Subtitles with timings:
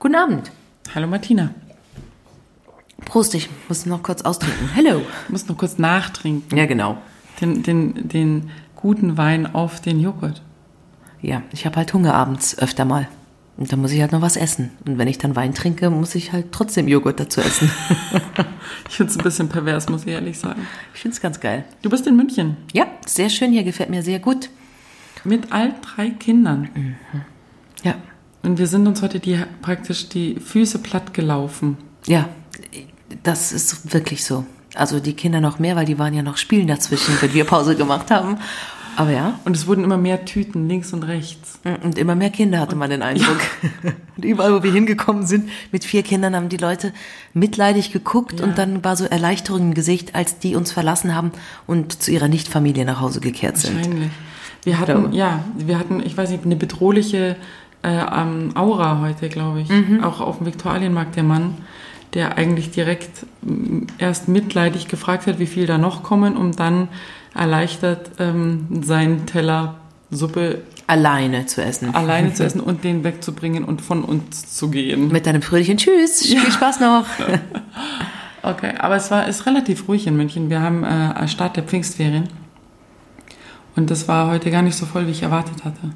[0.00, 0.50] Guten Abend.
[0.94, 1.50] Hallo Martina.
[3.04, 4.70] Prost, ich muss noch kurz austrinken.
[4.74, 5.00] Hello.
[5.26, 6.56] Du musst noch kurz nachtrinken.
[6.56, 6.96] Ja, genau.
[7.42, 10.40] Den, den, den guten Wein auf den Joghurt.
[11.20, 13.08] Ja, ich habe halt Hunger abends öfter mal.
[13.58, 14.70] Und dann muss ich halt noch was essen.
[14.86, 17.70] Und wenn ich dann Wein trinke, muss ich halt trotzdem Joghurt dazu essen.
[18.88, 20.66] Ich finde es ein bisschen pervers, muss ich ehrlich sagen.
[20.94, 21.64] ich finde es ganz geil.
[21.82, 24.48] Du bist in München Ja, sehr schön hier, gefällt mir sehr gut.
[25.24, 26.96] mit all drei Kindern.
[27.84, 27.94] Ja,
[28.42, 31.76] Und wir sind uns heute die, praktisch die Füße platt gelaufen.
[32.06, 32.28] ja,
[33.22, 34.44] das ist wirklich so.
[34.74, 37.74] Also die Kinder noch mehr, weil die waren ja noch spielen dazwischen, wenn wir Pause
[37.74, 38.38] gemacht haben.
[38.96, 41.58] Aber ja, Und es wurden immer mehr Tüten links und rechts.
[41.82, 43.38] und immer mehr Kinder hatte man den Eindruck.
[44.16, 46.92] Und überall, wo wir hingekommen sind, mit vier Kindern haben die Leute
[47.32, 48.44] mitleidig geguckt Ja.
[48.46, 51.30] und dann war so Erleichterung im Gesicht, als die uns verlassen haben
[51.66, 53.76] und zu ihrer Nichtfamilie nach Hause gekehrt sind.
[53.76, 54.10] Wahrscheinlich.
[54.64, 57.36] Wir hatten, ja, wir hatten, ich weiß nicht, eine bedrohliche
[57.82, 59.68] äh, ähm, Aura heute, glaube ich.
[59.68, 60.02] Mhm.
[60.04, 61.56] Auch auf dem Viktualienmarkt der Mann,
[62.14, 66.88] der eigentlich direkt m, erst mitleidig gefragt hat, wie viel da noch kommen, um dann
[67.34, 69.76] erleichtert ähm, seinen Teller
[70.10, 71.94] Suppe Alleine zu essen.
[71.94, 75.12] alleine zu essen und den wegzubringen und von uns zu gehen.
[75.12, 77.06] Mit deinem fröhlichen Tschüss, viel Spaß noch.
[78.42, 80.48] Okay, aber es war ist relativ ruhig in München.
[80.48, 82.28] Wir haben äh, Start der Pfingstferien.
[83.76, 85.90] Und das war heute gar nicht so voll, wie ich erwartet hatte.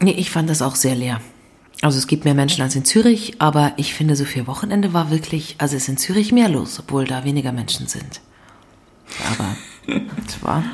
[0.00, 1.20] Nee, ich fand das auch sehr leer.
[1.80, 5.10] Also es gibt mehr Menschen als in Zürich, aber ich finde, so für Wochenende war
[5.10, 8.20] wirklich, also es ist in Zürich mehr los, obwohl da weniger Menschen sind.
[9.32, 9.56] Aber
[10.26, 10.64] es war,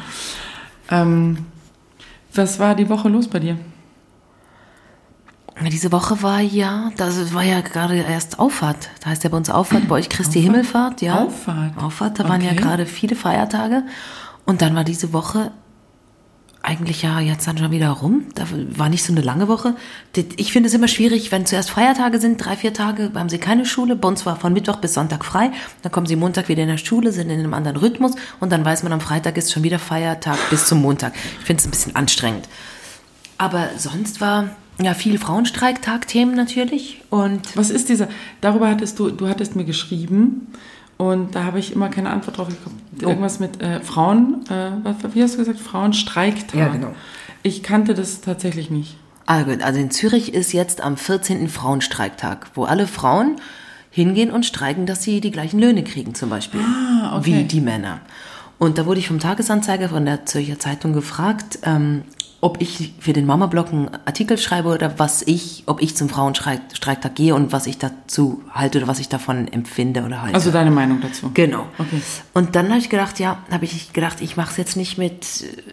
[0.90, 1.38] Ähm,
[2.34, 3.58] was war die Woche los bei dir?
[5.70, 8.88] diese Woche war ja, das war ja gerade erst Auffahrt.
[9.00, 11.22] Da heißt ja bei uns Auffahrt, bei euch Christi Himmelfahrt, ja.
[11.24, 11.78] Auffahrt.
[11.78, 12.60] Auffahrt, da waren ja Okay.
[12.60, 13.84] gerade viele Feiertage.
[14.46, 15.52] Und dann war diese Woche
[16.64, 18.24] eigentlich ja jetzt dann schon wieder rum.
[18.34, 18.44] Da
[18.76, 19.76] war nicht so eine lange Woche.
[20.36, 23.66] Ich finde es immer schwierig, wenn zuerst Feiertage sind, drei, vier Tage, haben sie keine
[23.66, 23.96] Schule.
[23.96, 25.50] Bei uns war von Mittwoch bis Sonntag frei.
[25.82, 28.12] Dann kommen sie Montag wieder in der Schule, sind in einem anderen Rhythmus.
[28.40, 31.12] Und dann weiß man, am Freitag ist schon wieder Feiertag bis zum Montag.
[31.40, 32.48] Ich finde es ein bisschen anstrengend.
[33.36, 37.02] Aber sonst war ja viel Frauenstreiktag-Themen natürlich.
[37.10, 38.08] Und Was ist dieser?
[38.40, 40.48] Darüber hattest du, du hattest mir geschrieben
[40.96, 42.80] und da habe ich immer keine Antwort drauf bekommen.
[43.02, 43.08] Oh.
[43.08, 45.58] Irgendwas mit äh, Frauen, äh, was, wie hast du gesagt?
[45.58, 46.58] Frauenstreiktag.
[46.58, 46.94] Ja, genau.
[47.42, 48.96] Ich kannte das tatsächlich nicht.
[49.26, 49.62] Ah, gut.
[49.62, 51.48] Also in Zürich ist jetzt am 14.
[51.48, 53.36] Frauenstreiktag, wo alle Frauen
[53.90, 56.60] hingehen und streiken, dass sie die gleichen Löhne kriegen zum Beispiel.
[56.60, 57.26] Ah, okay.
[57.26, 58.00] Wie die Männer.
[58.58, 62.04] Und da wurde ich vom Tagesanzeiger von der Zürcher Zeitung gefragt, ähm,
[62.44, 67.14] ob ich für den Mama-Blog einen Artikel schreibe oder was ich, ob ich zum Frauenstreiktag
[67.14, 70.34] gehe und was ich dazu halte oder was ich davon empfinde oder halte.
[70.34, 71.30] Also deine Meinung dazu.
[71.32, 71.64] Genau.
[71.78, 72.02] Okay.
[72.34, 75.42] Und dann habe ich gedacht, ja, habe ich gedacht, ich mache es jetzt nicht mit,
[75.42, 75.72] äh,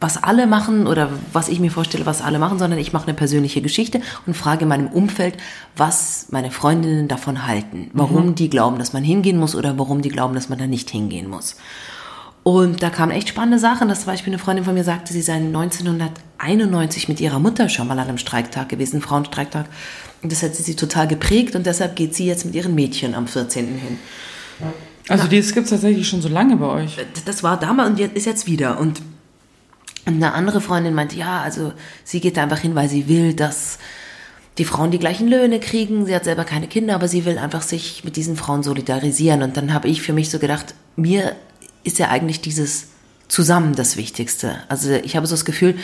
[0.00, 3.14] was alle machen oder was ich mir vorstelle, was alle machen, sondern ich mache eine
[3.14, 5.36] persönliche Geschichte und frage in meinem Umfeld,
[5.76, 10.08] was meine Freundinnen davon halten, warum die glauben, dass man hingehen muss oder warum die
[10.08, 11.54] glauben, dass man da nicht hingehen muss.
[12.44, 13.88] Und da kamen echt spannende Sachen.
[13.88, 17.86] Das zum Beispiel eine Freundin von mir sagte, sie sei 1991 mit ihrer Mutter schon
[17.86, 19.66] mal an einem Streiktag gewesen, Frauenstreiktag.
[20.22, 23.26] Und das hat sie total geprägt und deshalb geht sie jetzt mit ihren Mädchen am
[23.26, 23.66] 14.
[23.66, 23.98] hin.
[25.08, 26.96] Also das gibt es tatsächlich schon so lange bei euch.
[27.24, 28.78] Das war damals und jetzt ist jetzt wieder.
[28.78, 29.02] Und
[30.04, 31.72] eine andere Freundin meinte, ja, also
[32.04, 33.78] sie geht da einfach hin, weil sie will, dass
[34.58, 36.06] die Frauen die gleichen Löhne kriegen.
[36.06, 39.42] Sie hat selber keine Kinder, aber sie will einfach sich mit diesen Frauen solidarisieren.
[39.42, 41.36] Und dann habe ich für mich so gedacht, mir
[41.84, 42.88] ist ja eigentlich dieses
[43.28, 44.56] Zusammen das Wichtigste.
[44.68, 45.76] Also ich habe so das Gefühl,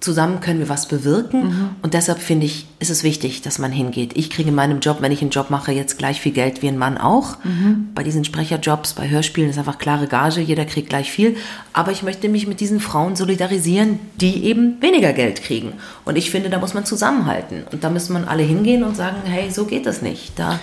[0.00, 1.76] zusammen können wir was bewirken.
[1.82, 4.16] Und deshalb finde ich, ist es wichtig, dass man hingeht.
[4.16, 6.68] Ich kriege in meinem Job, wenn ich einen Job mache, jetzt gleich viel Geld wie
[6.68, 7.36] ein Mann auch.
[7.94, 11.36] Bei diesen Sprecherjobs, bei Hörspielen ist einfach klare Gage, jeder kriegt gleich viel.
[11.74, 15.74] Aber ich möchte mich mit diesen Frauen solidarisieren, die eben weniger Geld kriegen.
[16.04, 17.64] Und ich finde, da muss man zusammenhalten.
[17.70, 20.32] Und da müssen man alle hingehen und sagen, hey, so geht das nicht.
[20.38, 20.58] Da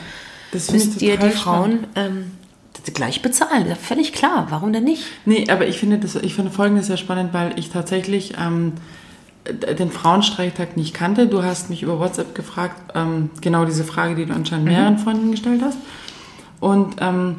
[0.51, 2.31] Das müsst ihr die Frauen ähm,
[2.93, 3.67] gleich bezahlen.
[3.67, 4.47] Ja, völlig klar.
[4.49, 5.03] Warum denn nicht?
[5.25, 8.73] Nee, aber ich finde, das, ich finde Folgendes sehr spannend, weil ich tatsächlich ähm,
[9.47, 11.27] den Frauenstreiktag nicht kannte.
[11.27, 15.31] Du hast mich über WhatsApp gefragt, ähm, genau diese Frage, die du anscheinend mehreren Freunden
[15.31, 15.77] gestellt hast.
[16.59, 17.37] Und, ähm,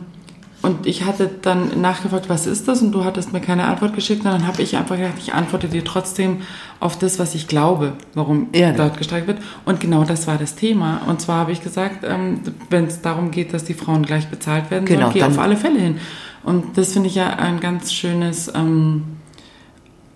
[0.61, 2.83] und ich hatte dann nachgefragt, was ist das?
[2.83, 4.25] Und du hattest mir keine Antwort geschickt.
[4.25, 6.43] Und dann habe ich einfach gedacht, ich antworte dir trotzdem
[6.81, 8.77] auf das, was ich glaube, warum genau.
[8.77, 9.39] dort gestreikt wird.
[9.65, 11.03] Und genau das war das Thema.
[11.07, 12.41] Und zwar habe ich gesagt, ähm,
[12.71, 15.57] wenn es darum geht, dass die Frauen gleich bezahlt werden, Genau, sollen, geh auf alle
[15.57, 15.99] Fälle hin.
[16.43, 19.05] Und das finde ich ja ein ganz schönes, ähm,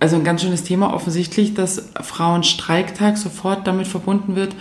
[0.01, 4.57] also ein ganz schönes Thema offensichtlich, dass Frauenstreiktag sofort damit verbunden wird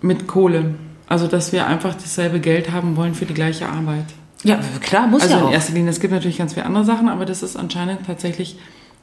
[0.00, 0.74] mit Kohle.
[1.06, 4.06] Also dass wir einfach dasselbe Geld haben wollen für die gleiche Arbeit.
[4.44, 5.52] Ja, klar, muss Also ja in auch.
[5.52, 8.56] erster Linie, es gibt natürlich ganz viele andere Sachen, aber das ist anscheinend tatsächlich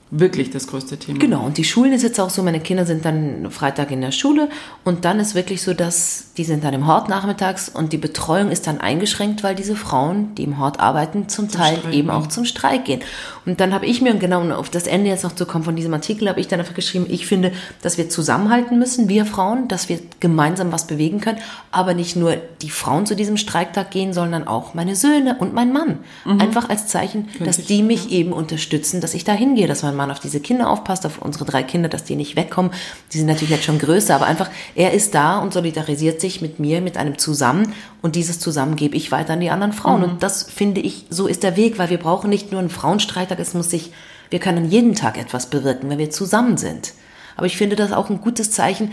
[0.10, 1.20] wirklich das größte Thema.
[1.20, 4.14] Genau, und die Schulen ist jetzt auch so, meine Kinder sind dann Freitag in der
[4.14, 4.50] Schule
[4.86, 8.50] und dann ist wirklich so, dass die sind dann im Hort nachmittags und die Betreuung
[8.50, 12.08] ist dann eingeschränkt, weil diese Frauen, die im Hort arbeiten, zum, zum Teil Streik eben
[12.08, 12.10] gehen.
[12.12, 13.02] auch zum Streik gehen.
[13.46, 15.76] Und dann habe ich mir, genau um auf das Ende jetzt noch zu kommen von
[15.76, 17.52] diesem Artikel, habe ich dann einfach geschrieben, ich finde,
[17.82, 21.40] dass wir zusammenhalten müssen, wir Frauen, dass wir gemeinsam was bewegen können,
[21.72, 25.74] aber nicht nur die Frauen zu diesem Streiktag gehen, sondern auch meine Söhne und mein
[25.74, 26.00] Mann.
[26.24, 26.40] Mhm.
[26.40, 28.20] Einfach als Zeichen, Könnte dass die mich ja.
[28.20, 31.44] eben unterstützen, dass ich da hingehe, dass mein Mann auf diese Kinder aufpasst, auf unsere
[31.44, 32.72] drei Kinder, dass die nicht wegkommen.
[33.12, 36.60] Die sind natürlich jetzt schon größer, aber einfach, er ist da und solidarisiert sich mit
[36.60, 40.02] mir, mit einem Zusammen und dieses Zusammen gebe ich weiter an die anderen Frauen.
[40.02, 40.10] Mhm.
[40.10, 43.40] Und das finde ich, so ist der Weg, weil wir brauchen nicht nur einen Frauenstreittag,
[43.40, 43.92] es muss sich,
[44.30, 46.94] wir können jeden Tag etwas bewirken, wenn wir zusammen sind.
[47.36, 48.92] Aber ich finde das auch ein gutes Zeichen,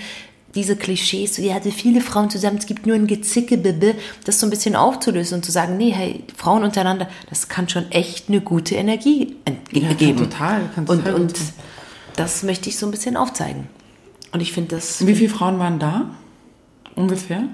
[0.55, 4.47] diese Klischees, ja, hatte viele Frauen zusammen, es gibt nur ein Gezicke, Bibbe, das so
[4.47, 8.41] ein bisschen aufzulösen und zu sagen, nee, hey, Frauen untereinander, das kann schon echt eine
[8.41, 9.37] gute Energie
[9.73, 10.19] ja, geben.
[10.19, 11.15] Kann total, kann total.
[11.15, 11.39] Und, und
[12.17, 13.69] das möchte ich so ein bisschen aufzeigen.
[14.33, 15.07] Und ich finde das.
[15.07, 16.11] Wie viele Frauen waren da?
[16.95, 17.45] Ungefähr?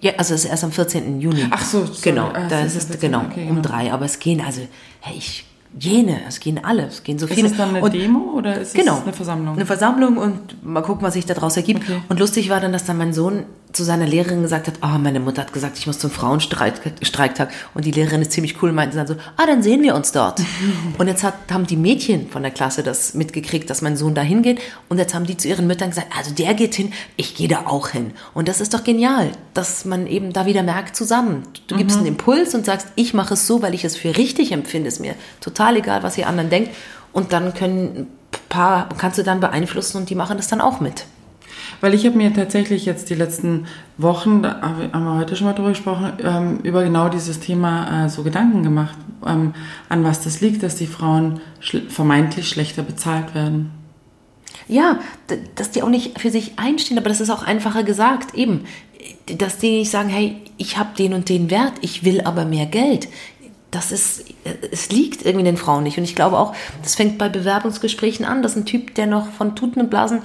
[0.00, 1.20] Ja, also es ist erst am 14.
[1.20, 1.46] Juni.
[1.50, 1.98] Ach so, sorry.
[2.02, 2.28] genau.
[2.28, 3.62] Ah, da ist es genau okay, um genau.
[3.62, 3.92] drei.
[3.92, 4.60] Aber es gehen also,
[5.00, 5.44] hey, ich
[5.78, 7.46] jene, es gehen alle, es gehen so viele.
[7.46, 9.54] Ist es dann eine und, Demo oder ist genau, es eine Versammlung?
[9.54, 11.82] Eine Versammlung und mal gucken, was sich daraus ergibt.
[11.82, 12.00] Okay.
[12.08, 13.44] Und lustig war dann, dass dann mein Sohn
[13.78, 17.50] zu seiner Lehrerin gesagt hat, ah, oh, meine Mutter hat gesagt, ich muss zum Frauenstreiktag.
[17.74, 20.42] Und die Lehrerin ist ziemlich cool, meinte dann so, ah, dann sehen wir uns dort.
[20.98, 24.22] und jetzt hat, haben die Mädchen von der Klasse das mitgekriegt, dass mein Sohn da
[24.22, 24.60] hingeht.
[24.88, 27.66] Und jetzt haben die zu ihren Müttern gesagt, also der geht hin, ich gehe da
[27.66, 28.12] auch hin.
[28.34, 31.44] Und das ist doch genial, dass man eben da wieder merkt, zusammen.
[31.68, 31.78] Du mhm.
[31.78, 34.88] gibst einen Impuls und sagst, ich mache es so, weil ich es für richtig empfinde.
[34.88, 36.74] Es mir total egal, was ihr anderen denkt.
[37.12, 38.08] Und dann können
[38.48, 41.06] paar, kannst du dann beeinflussen und die machen das dann auch mit.
[41.80, 43.66] Weil ich habe mir tatsächlich jetzt die letzten
[43.96, 48.08] Wochen, da haben wir heute schon mal drüber gesprochen, ähm, über genau dieses Thema äh,
[48.08, 48.96] so Gedanken gemacht,
[49.26, 49.54] ähm,
[49.88, 51.40] an was das liegt, dass die Frauen
[51.88, 53.70] vermeintlich schlechter bezahlt werden.
[54.66, 54.98] Ja,
[55.54, 58.64] dass die auch nicht für sich einstehen, aber das ist auch einfacher gesagt, eben,
[59.38, 62.66] dass die nicht sagen, hey, ich habe den und den Wert, ich will aber mehr
[62.66, 63.08] Geld
[63.70, 64.24] das ist,
[64.70, 65.98] es liegt irgendwie den Frauen nicht.
[65.98, 69.56] Und ich glaube auch, das fängt bei Bewerbungsgesprächen an, dass ein Typ, der noch von
[69.56, 70.22] Tuten und Blasen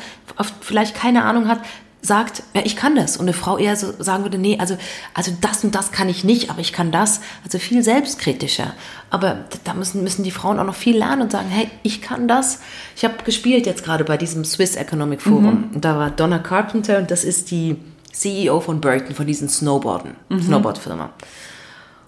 [0.62, 1.60] vielleicht keine Ahnung hat,
[2.02, 3.16] sagt, ja, ich kann das.
[3.16, 4.78] Und eine Frau eher so sagen würde, nee, also,
[5.14, 7.22] also das und das kann ich nicht, aber ich kann das.
[7.46, 8.74] Also viel selbstkritischer.
[9.10, 12.28] Aber da müssen, müssen die Frauen auch noch viel lernen und sagen, hey, ich kann
[12.28, 12.60] das.
[12.98, 15.70] Ich habe gespielt jetzt gerade bei diesem Swiss Economic Forum.
[15.70, 15.76] Mhm.
[15.76, 17.78] Und da war Donna Carpenter und das ist die
[18.12, 20.44] CEO von Burton, von diesen Snowboarden, mhm.
[20.44, 21.10] Snowboard-Firma.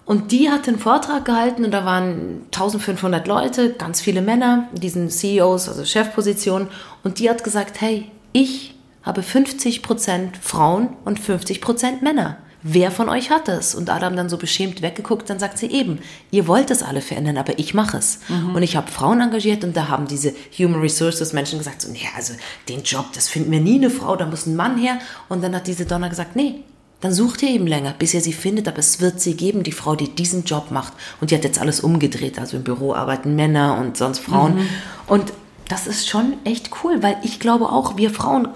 [0.06, 5.10] Und die hat einen Vortrag gehalten und da waren 1500 Leute, ganz viele Männer, diesen
[5.10, 6.68] CEOs, also Chefpositionen.
[7.02, 12.38] Und die hat gesagt, hey, ich habe 50% Frauen und 50% Männer.
[12.62, 13.74] Wer von euch hat das?
[13.74, 16.00] Und haben dann so beschämt weggeguckt, dann sagt sie eben,
[16.30, 18.20] ihr wollt es alle verändern, aber ich mache es.
[18.28, 18.56] Mhm.
[18.56, 22.08] Und ich habe Frauen engagiert und da haben diese Human Resources Menschen gesagt, so, nee,
[22.16, 22.34] also
[22.68, 24.98] den Job, das finden wir nie eine Frau, da muss ein Mann her.
[25.28, 26.64] Und dann hat diese Donner gesagt, nee,
[27.06, 29.70] dann sucht ihr eben länger, bis ihr sie findet, aber es wird sie geben, die
[29.70, 30.92] Frau, die diesen Job macht.
[31.20, 34.56] Und die hat jetzt alles umgedreht, also im Büro arbeiten Männer und sonst Frauen.
[34.56, 34.68] Mhm.
[35.06, 35.32] Und
[35.68, 38.48] das ist schon echt cool, weil ich glaube auch, wir Frauen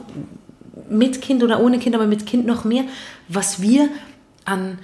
[0.88, 2.82] mit Kind oder ohne Kind, aber mit Kind noch mehr,
[3.28, 3.88] was wir
[4.44, 4.80] an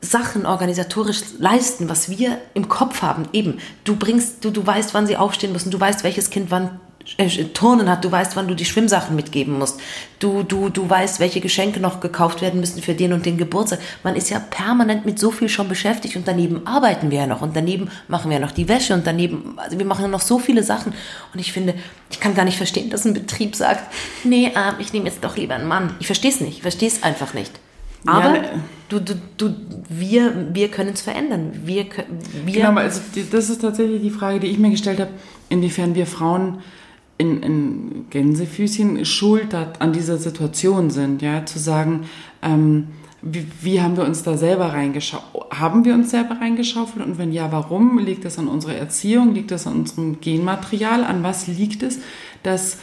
[0.00, 3.24] Sachen organisatorisch leisten, was wir im Kopf haben.
[3.34, 6.80] Eben, du bringst, du, du weißt, wann sie aufstehen müssen, du weißt, welches Kind wann
[7.54, 9.80] Turnen hat, du weißt, wann du die Schwimmsachen mitgeben musst.
[10.18, 13.80] Du, du, du weißt, welche Geschenke noch gekauft werden müssen für den und den Geburtstag.
[14.02, 17.40] Man ist ja permanent mit so viel schon beschäftigt und daneben arbeiten wir ja noch
[17.40, 20.20] und daneben machen wir ja noch die Wäsche und daneben, also wir machen ja noch
[20.20, 20.92] so viele Sachen.
[21.32, 21.74] Und ich finde,
[22.10, 23.92] ich kann gar nicht verstehen, dass ein Betrieb sagt,
[24.24, 25.94] nee, äh, ich nehme jetzt doch lieber einen Mann.
[26.00, 27.52] Ich verstehe es nicht, ich verstehe es einfach nicht.
[28.06, 28.62] Aber ja, ne.
[28.88, 29.54] du, du, du,
[29.88, 31.52] wir, wir können es verändern.
[31.64, 31.86] Wir,
[32.44, 33.00] wir genau, also
[33.30, 35.10] das ist tatsächlich die Frage, die ich mir gestellt habe,
[35.48, 36.62] inwiefern wir Frauen
[37.18, 42.04] in, in Gänsefüßchen schuld an dieser Situation sind, ja, zu sagen,
[42.42, 42.88] ähm,
[43.20, 45.22] wie, wie, haben wir uns da selber reingeschaut?
[45.50, 47.04] Haben wir uns selber reingeschaufelt?
[47.04, 47.98] Und wenn ja, warum?
[47.98, 49.34] Liegt das an unserer Erziehung?
[49.34, 51.02] Liegt das an unserem Genmaterial?
[51.02, 51.98] An was liegt es,
[52.44, 52.78] dass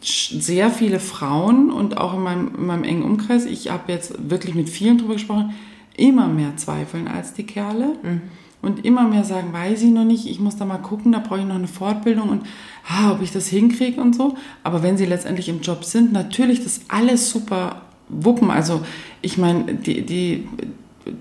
[0.00, 4.54] sehr viele Frauen und auch in meinem, in meinem engen Umkreis, ich habe jetzt wirklich
[4.54, 5.54] mit vielen drüber gesprochen,
[5.96, 7.96] immer mehr zweifeln als die Kerle.
[8.04, 8.22] Mhm
[8.60, 11.40] und immer mehr sagen, weiß ich noch nicht, ich muss da mal gucken, da brauche
[11.40, 12.42] ich noch eine Fortbildung und
[12.88, 14.36] ah, ob ich das hinkriege und so.
[14.64, 18.50] Aber wenn sie letztendlich im Job sind, natürlich das alles super wuppen.
[18.50, 18.80] Also
[19.22, 20.48] ich meine, die, die,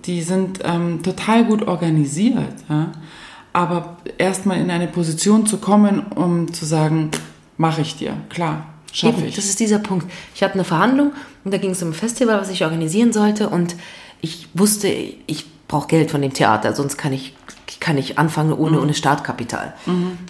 [0.06, 2.56] die sind ähm, total gut organisiert.
[2.70, 2.92] Ja?
[3.54, 7.12] Aber erstmal in eine Position zu kommen, um zu sagen,
[7.58, 9.36] mache ich dir, klar, schaffe ich.
[9.36, 10.12] Das ist dieser Punkt.
[10.34, 11.12] Ich hatte eine Verhandlung
[11.44, 13.76] und da ging es um ein Festival, was ich organisieren sollte und
[14.22, 17.36] ich wusste, ich brauche Geld von dem Theater, sonst kann ich,
[17.68, 19.74] ich kann nicht anfangen ohne, ohne Startkapital.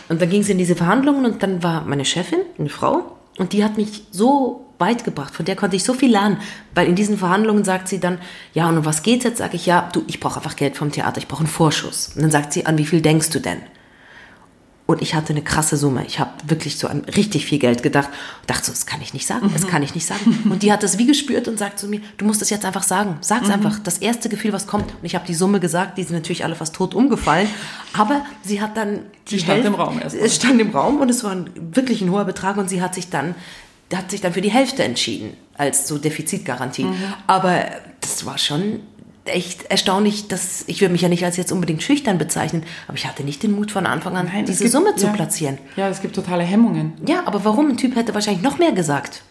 [0.10, 3.53] Und dann ging es in diese Verhandlungen und dann war meine Chefin, eine Frau, und
[3.53, 6.38] die hat mich so weit gebracht, von der konnte ich so viel lernen,
[6.75, 8.20] weil in diesen Verhandlungen sagt sie dann,
[8.53, 9.38] ja, und um was geht's jetzt?
[9.38, 12.12] Sag ich, ja, du, ich brauche einfach Geld vom Theater, ich brauche einen Vorschuss.
[12.15, 13.62] Und dann sagt sie, an wie viel denkst du denn?
[14.88, 16.06] Und ich hatte eine krasse Summe.
[16.08, 18.08] Ich habe wirklich so an richtig viel Geld gedacht
[18.41, 20.50] und dachte so, das kann ich nicht sagen, das kann ich nicht sagen.
[20.50, 22.84] Und die hat das wie gespürt und sagt zu mir, du musst das jetzt einfach
[22.84, 23.17] sagen.
[23.20, 23.79] Sag's einfach.
[23.79, 24.89] Das erste Gefühl, was kommt.
[24.94, 27.50] Und ich habe die Summe gesagt, die sind natürlich alle fast tot umgefallen.
[27.94, 30.25] Aber sie hat dann Die stand Hälfte- im Raum erstmal.
[30.25, 32.96] Es stand im Raum und es war ein, wirklich ein hoher Betrag und sie hat
[32.96, 33.36] sich dann
[33.94, 36.84] hat sich dann für die Hälfte entschieden als so Defizitgarantie.
[36.86, 36.96] Mhm.
[37.25, 37.65] Aber
[38.01, 38.82] das war schon
[39.29, 43.05] echt erstaunlich, dass ich würde mich ja nicht als jetzt unbedingt schüchtern bezeichnen, aber ich
[43.07, 45.13] hatte nicht den Mut von Anfang an Nein, es diese gibt- Summe zu ja.
[45.13, 45.57] platzieren.
[45.75, 46.93] Ja, es gibt totale Hemmungen.
[47.07, 47.69] Ja, aber warum?
[47.69, 49.22] Ein Typ hätte wahrscheinlich noch mehr gesagt.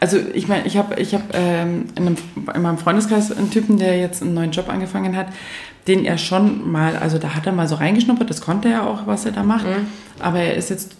[0.00, 2.16] Also ich meine, ich habe ich hab, ähm, in, einem,
[2.54, 5.28] in meinem Freundeskreis einen Typen, der jetzt einen neuen Job angefangen hat,
[5.86, 9.06] den er schon mal, also da hat er mal so reingeschnuppert, das konnte er auch,
[9.06, 9.66] was er da macht,
[10.18, 10.96] aber er ist jetzt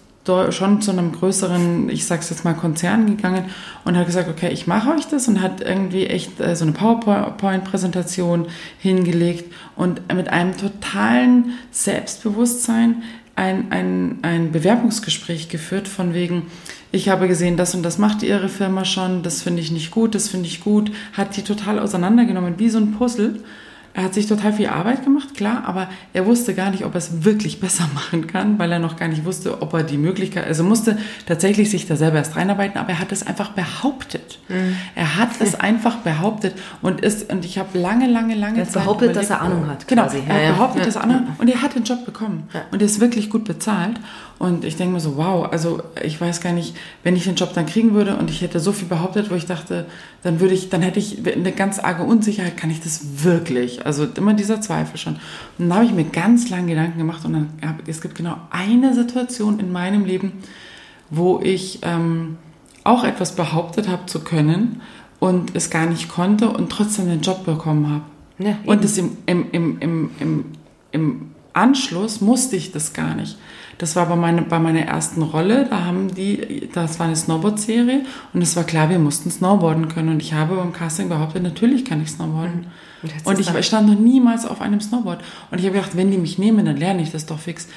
[0.49, 3.45] schon zu einem größeren, ich sag's jetzt mal, Konzern gegangen
[3.83, 6.73] und hat gesagt, okay, ich mache euch das und hat irgendwie echt äh, so eine
[6.73, 8.47] PowerPoint-Präsentation
[8.79, 13.03] hingelegt und mit einem totalen Selbstbewusstsein
[13.35, 16.43] ein, ein, ein Bewerbungsgespräch geführt von wegen,
[16.91, 20.15] ich habe gesehen, das und das macht Ihre Firma schon, das finde ich nicht gut,
[20.15, 23.43] das finde ich gut, hat die total auseinandergenommen, wie so ein Puzzle.
[23.97, 26.97] Er hat sich total viel Arbeit gemacht, klar, aber er wusste gar nicht, ob er
[26.97, 30.45] es wirklich besser machen kann, weil er noch gar nicht wusste, ob er die Möglichkeit,
[30.47, 34.39] also musste tatsächlich sich da selber erst reinarbeiten, aber er hat es einfach behauptet.
[34.95, 38.73] Er hat es einfach behauptet und ist, und ich habe lange, lange, lange Er hat
[38.73, 40.17] behauptet, dass er Ahnung hat, Genau, quasi.
[40.27, 40.85] er hat Ja, behauptet, Ja.
[40.85, 43.99] dass er Ahnung und er hat den Job bekommen und er ist wirklich gut bezahlt
[44.37, 47.53] und ich denke mir so, wow, also ich weiß gar nicht, wenn ich den Job
[47.53, 49.85] dann kriegen würde und ich hätte so viel behauptet, wo ich dachte,
[50.23, 53.85] dann würde ich, dann hätte ich eine ganz arge Unsicherheit, kann ich das wirklich?
[53.85, 55.15] Also immer dieser Zweifel schon.
[55.57, 58.37] Und dann habe ich mir ganz lange Gedanken gemacht und dann hab, es gibt genau
[58.49, 60.33] eine Situation in meinem Leben,
[61.09, 62.37] wo ich ähm,
[62.83, 64.81] auch etwas behauptet habe zu können
[65.19, 68.03] und es gar nicht konnte und trotzdem den Job bekommen habe.
[68.37, 70.45] Ja, und das im, im, im, im, im,
[70.91, 73.37] im Anschluss musste ich das gar nicht.
[73.77, 78.05] Das war bei, meine, bei meiner ersten Rolle, da haben die, das war eine Snowboard-Serie
[78.33, 81.83] und es war klar, wir mussten Snowboarden können und ich habe beim Casting behauptet, natürlich
[81.83, 82.67] kann ich Snowboarden.
[83.03, 85.21] Und jetzt Und ist ich dann- stand noch niemals auf einem Snowboard.
[85.51, 87.67] Und ich habe gedacht, wenn die mich nehmen, dann lerne ich das doch fix.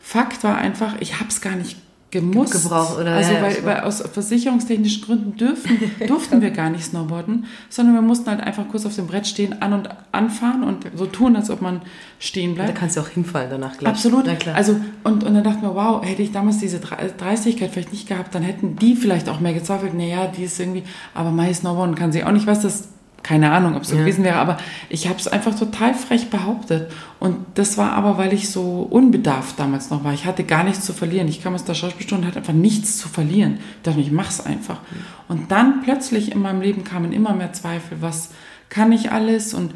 [0.00, 1.76] Fakt war einfach, ich habe es gar nicht
[2.20, 2.52] gemusst.
[2.52, 3.12] Gebraucht, oder?
[3.16, 8.02] Also Ja, weil, weil aus versicherungstechnischen Gründen dürfen, durften wir gar nicht snowboarden, sondern wir
[8.02, 11.50] mussten halt einfach kurz auf dem Brett stehen, an und anfahren und so tun, als
[11.50, 11.82] ob man
[12.18, 12.78] stehen Da bleibt.
[12.78, 13.98] kannst du auch hinfallen danach, glaub ich.
[13.98, 14.24] Absolut.
[14.26, 14.54] Na klar.
[14.56, 17.92] Also, und, und dann dachte ich mir, wow, hätte ich damals diese Dre- Dreistigkeit vielleicht
[17.92, 21.52] nicht gehabt, dann hätten die vielleicht auch mehr gezweifelt, naja, die ist irgendwie, aber Mai
[21.52, 22.88] Snowboarden kann sie auch nicht, was das,
[23.24, 24.02] keine Ahnung, ob es so Ja.
[24.02, 26.92] gewesen wäre, aber ich habe es einfach total frech behauptet.
[27.18, 30.12] Und das war aber, weil ich so unbedarft damals noch war.
[30.12, 31.26] Ich hatte gar nichts zu verlieren.
[31.26, 33.54] Ich kam aus der Schauspielstunde und hatte einfach nichts zu verlieren.
[33.78, 34.78] Ich dachte, mir, ich mach's einfach.
[35.26, 38.28] Und dann plötzlich in meinem Leben kamen immer mehr Zweifel, was
[38.68, 39.72] kann ich alles und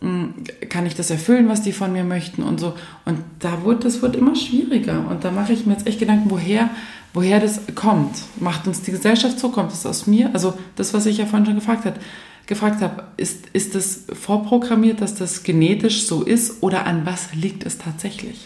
[0.00, 0.28] mh,
[0.68, 2.74] kann ich das erfüllen, was die von mir möchten und so.
[3.04, 5.06] Und da wurde, das wird immer schwieriger.
[5.08, 6.68] Und da mache ich mir jetzt echt Gedanken, woher,
[7.14, 8.16] woher das kommt.
[8.40, 9.50] Macht uns die Gesellschaft so?
[9.50, 10.30] Kommt es aus mir?
[10.32, 12.00] Also das, was ich ja vorhin schon gefragt habe,
[12.48, 17.64] gefragt habe, ist, ist das vorprogrammiert, dass das genetisch so ist oder an was liegt
[17.64, 18.40] es tatsächlich?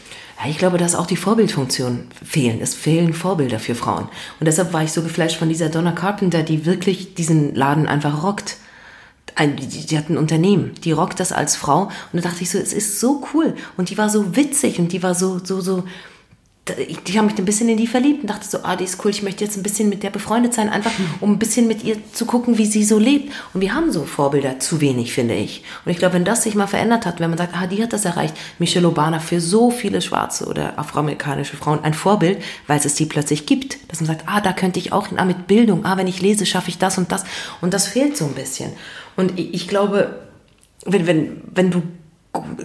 [0.45, 2.61] Ich glaube, dass auch die Vorbildfunktionen fehlen.
[2.61, 4.09] Es fehlen Vorbilder für Frauen.
[4.41, 8.25] Und deshalb war ich so geflasht von dieser Donna Carpenter, die wirklich diesen Laden einfach
[8.25, 8.57] rockt.
[9.39, 11.85] Die, die hat ein Unternehmen, die rockt das als Frau.
[11.85, 13.55] Und da dachte ich so, es ist so cool.
[13.77, 15.85] Und die war so witzig und die war so, so, so,
[16.79, 19.11] ich, habe mich ein bisschen in die verliebt und dachte so, ah, die ist cool,
[19.11, 21.97] ich möchte jetzt ein bisschen mit der befreundet sein, einfach um ein bisschen mit ihr
[22.13, 23.33] zu gucken, wie sie so lebt.
[23.53, 25.65] Und wir haben so Vorbilder zu wenig, finde ich.
[25.85, 27.93] Und ich glaube, wenn das sich mal verändert hat, wenn man sagt, ah, die hat
[27.93, 32.95] das erreicht, Michelle Obama für so viele schwarze oder afroamerikanische Frauen ein Vorbild, weil es
[32.95, 35.85] die plötzlich gibt, dass man sagt, ah, da könnte ich auch hin, ah, mit Bildung,
[35.85, 37.25] ah, wenn ich lese, schaffe ich das und das.
[37.61, 38.71] Und das fehlt so ein bisschen.
[39.17, 40.21] Und ich, ich glaube,
[40.85, 41.83] wenn, wenn, wenn du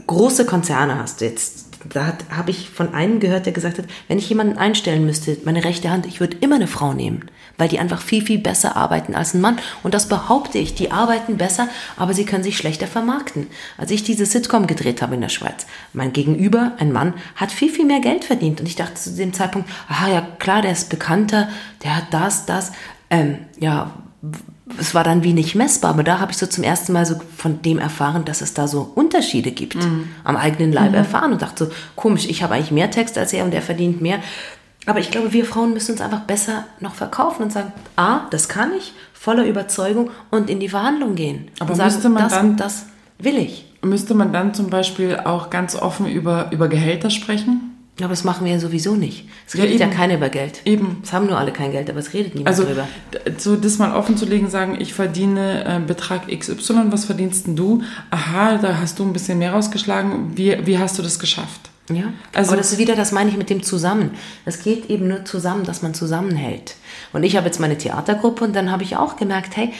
[0.05, 4.29] große Konzerne hast, jetzt, da habe ich von einem gehört, der gesagt hat, wenn ich
[4.29, 7.25] jemanden einstellen müsste, meine rechte Hand, ich würde immer eine Frau nehmen,
[7.57, 9.57] weil die einfach viel, viel besser arbeiten als ein Mann.
[9.83, 13.47] Und das behaupte ich, die arbeiten besser, aber sie können sich schlechter vermarkten.
[13.77, 17.71] Als ich diese Sitcom gedreht habe in der Schweiz, mein Gegenüber, ein Mann, hat viel,
[17.71, 18.59] viel mehr Geld verdient.
[18.59, 21.49] Und ich dachte zu dem Zeitpunkt, aha, ja klar, der ist bekannter,
[21.83, 22.71] der hat das, das.
[23.09, 23.93] Ähm, ja,
[24.79, 27.15] es war dann wie nicht messbar, aber da habe ich so zum ersten Mal so
[27.37, 29.77] von dem erfahren, dass es da so Unterschiede gibt,
[30.23, 33.45] am eigenen Leib erfahren und dachte so, komisch, ich habe eigentlich mehr Text als er
[33.45, 34.19] und er verdient mehr.
[34.85, 38.47] Aber ich glaube, wir Frauen müssen uns einfach besser noch verkaufen und sagen, ah, das
[38.47, 41.49] kann ich, voller Überzeugung und in die Verhandlung gehen.
[41.59, 42.85] Aber und sagen, müsste man das dann- und das
[43.19, 43.65] will ich.
[43.81, 47.76] müsste man dann zum Beispiel auch ganz offen über, über Gehälter sprechen?
[47.99, 49.27] Aber das machen wir ja sowieso nicht.
[49.47, 50.61] Es redet ja, ja keiner über Geld.
[50.65, 50.97] Eben.
[51.03, 52.87] Es haben nur alle kein Geld, aber es redet niemand also, drüber.
[53.37, 57.55] So das mal offen zu legen, sagen, ich verdiene äh, Betrag XY, was verdienst denn
[57.55, 57.81] du?
[58.11, 60.37] Aha, da hast du ein bisschen mehr rausgeschlagen.
[60.37, 61.71] Wie, wie hast du das geschafft?
[61.89, 64.11] Ja, also, aber das ist wieder, das meine ich mit dem Zusammen.
[64.45, 66.75] Es geht eben nur zusammen, dass man zusammenhält.
[67.13, 69.73] Und ich habe jetzt meine Theatergruppe und dann habe ich auch gemerkt, hey,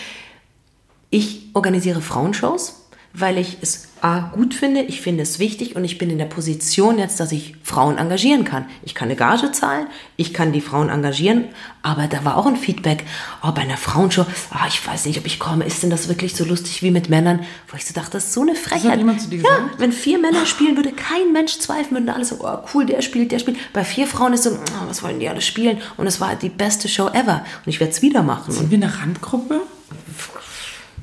[1.10, 2.87] ich organisiere Frauenshows
[3.20, 6.26] weil ich es A gut finde, ich finde es wichtig und ich bin in der
[6.26, 8.66] Position jetzt, dass ich Frauen engagieren kann.
[8.84, 11.46] Ich kann eine Gage zahlen, ich kann die Frauen engagieren,
[11.82, 13.06] aber da war auch ein Feedback,
[13.42, 16.36] oh, bei einer Frauenshow, oh, ich weiß nicht, ob ich komme, ist denn das wirklich
[16.36, 17.40] so lustig wie mit Männern?
[17.70, 19.00] Wo ich so dachte, das ist so eine Frechheit.
[19.32, 23.02] Ja, wenn vier Männer spielen, würde kein Mensch zweifeln, würden alles so, oh cool, der
[23.02, 23.58] spielt, der spielt.
[23.74, 25.80] Bei vier Frauen ist so, oh, was wollen die alle spielen?
[25.98, 27.44] Und es war die beste Show ever.
[27.66, 28.54] Und ich werde es wieder machen.
[28.54, 29.62] Sind wir eine Randgruppe?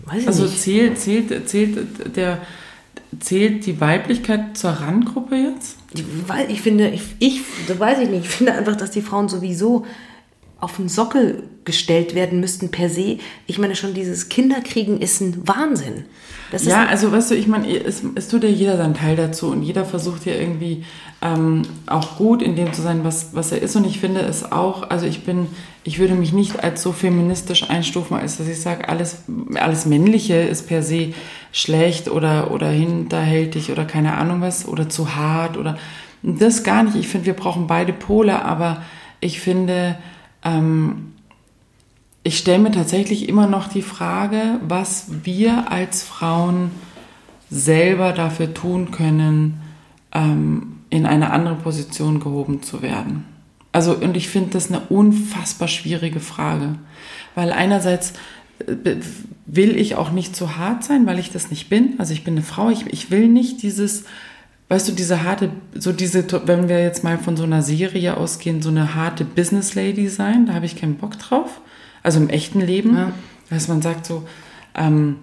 [0.07, 0.61] Weiß also nicht.
[0.61, 2.39] zählt, zählt, zählt, der,
[3.21, 5.79] zählt die Weiblichkeit zur Randgruppe jetzt?
[6.49, 9.87] Ich finde, ich, ich, das weiß ich nicht, ich finde einfach, dass die Frauen sowieso
[10.65, 13.19] auf den Sockel gestellt werden müssten per se.
[13.47, 16.07] Ich meine schon, dieses Kinderkriegen ist ein Wahnsinn.
[16.51, 19.51] Das ja, also weißt du, ich meine, es, es, tut ja jeder seinen Teil dazu
[19.51, 20.85] und jeder versucht ja irgendwie
[21.21, 23.77] ähm, auch gut in dem zu sein, was, was er ist.
[23.77, 25.49] Und ich finde es auch, also ich bin,
[25.85, 29.25] ich würde mich nicht als so feministisch einstufen, als dass ich sage, alles,
[29.57, 31.13] alles Männliche ist per se
[31.53, 35.77] schlecht oder, oder hinterhältig oder keine Ahnung was oder zu hart oder
[36.23, 36.97] das gar nicht.
[36.97, 38.83] Ich finde, wir brauchen beide Pole, aber
[39.21, 39.97] ich finde,
[40.45, 41.13] ähm,
[42.23, 46.71] ich stelle mir tatsächlich immer noch die Frage, was wir als Frauen
[47.51, 49.61] selber dafür tun können,
[50.13, 53.25] ähm, in eine andere Position gehoben zu werden.
[53.73, 56.77] Also, und ich finde das eine unfassbar schwierige Frage,
[57.35, 58.15] weil einerseits
[58.61, 58.97] äh,
[59.47, 61.95] will ich auch nicht zu hart sein, weil ich das nicht bin.
[61.99, 64.05] Also ich bin eine Frau, ich, ich will nicht dieses,
[64.69, 68.63] weißt du, diese harte, so diese, wenn wir jetzt mal von so einer Serie ausgehen,
[68.63, 71.61] so eine harte Business Lady sein, da habe ich keinen Bock drauf
[72.05, 73.13] also im echten Leben, ja.
[73.51, 74.25] dass man sagt so,
[74.77, 75.17] ähm,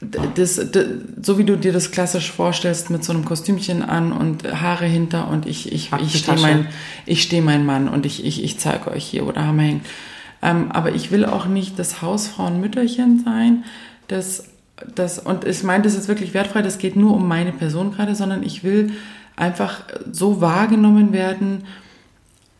[0.00, 0.86] das, das,
[1.20, 5.28] so wie du dir das klassisch vorstellst, mit so einem Kostümchen an und Haare hinter
[5.28, 6.68] und ich, ich, ich stehe mein,
[7.06, 9.86] ich stehe mein Mann und ich, ich, ich zeige euch hier, wo der Hammer hängt.
[10.42, 13.64] Ähm, aber ich will auch nicht das Hausfrauenmütterchen sein,
[14.08, 14.49] das,
[14.94, 18.14] das, und ich meine das ist wirklich wertfrei, das geht nur um meine Person gerade,
[18.14, 18.92] sondern ich will
[19.36, 21.64] einfach so wahrgenommen werden,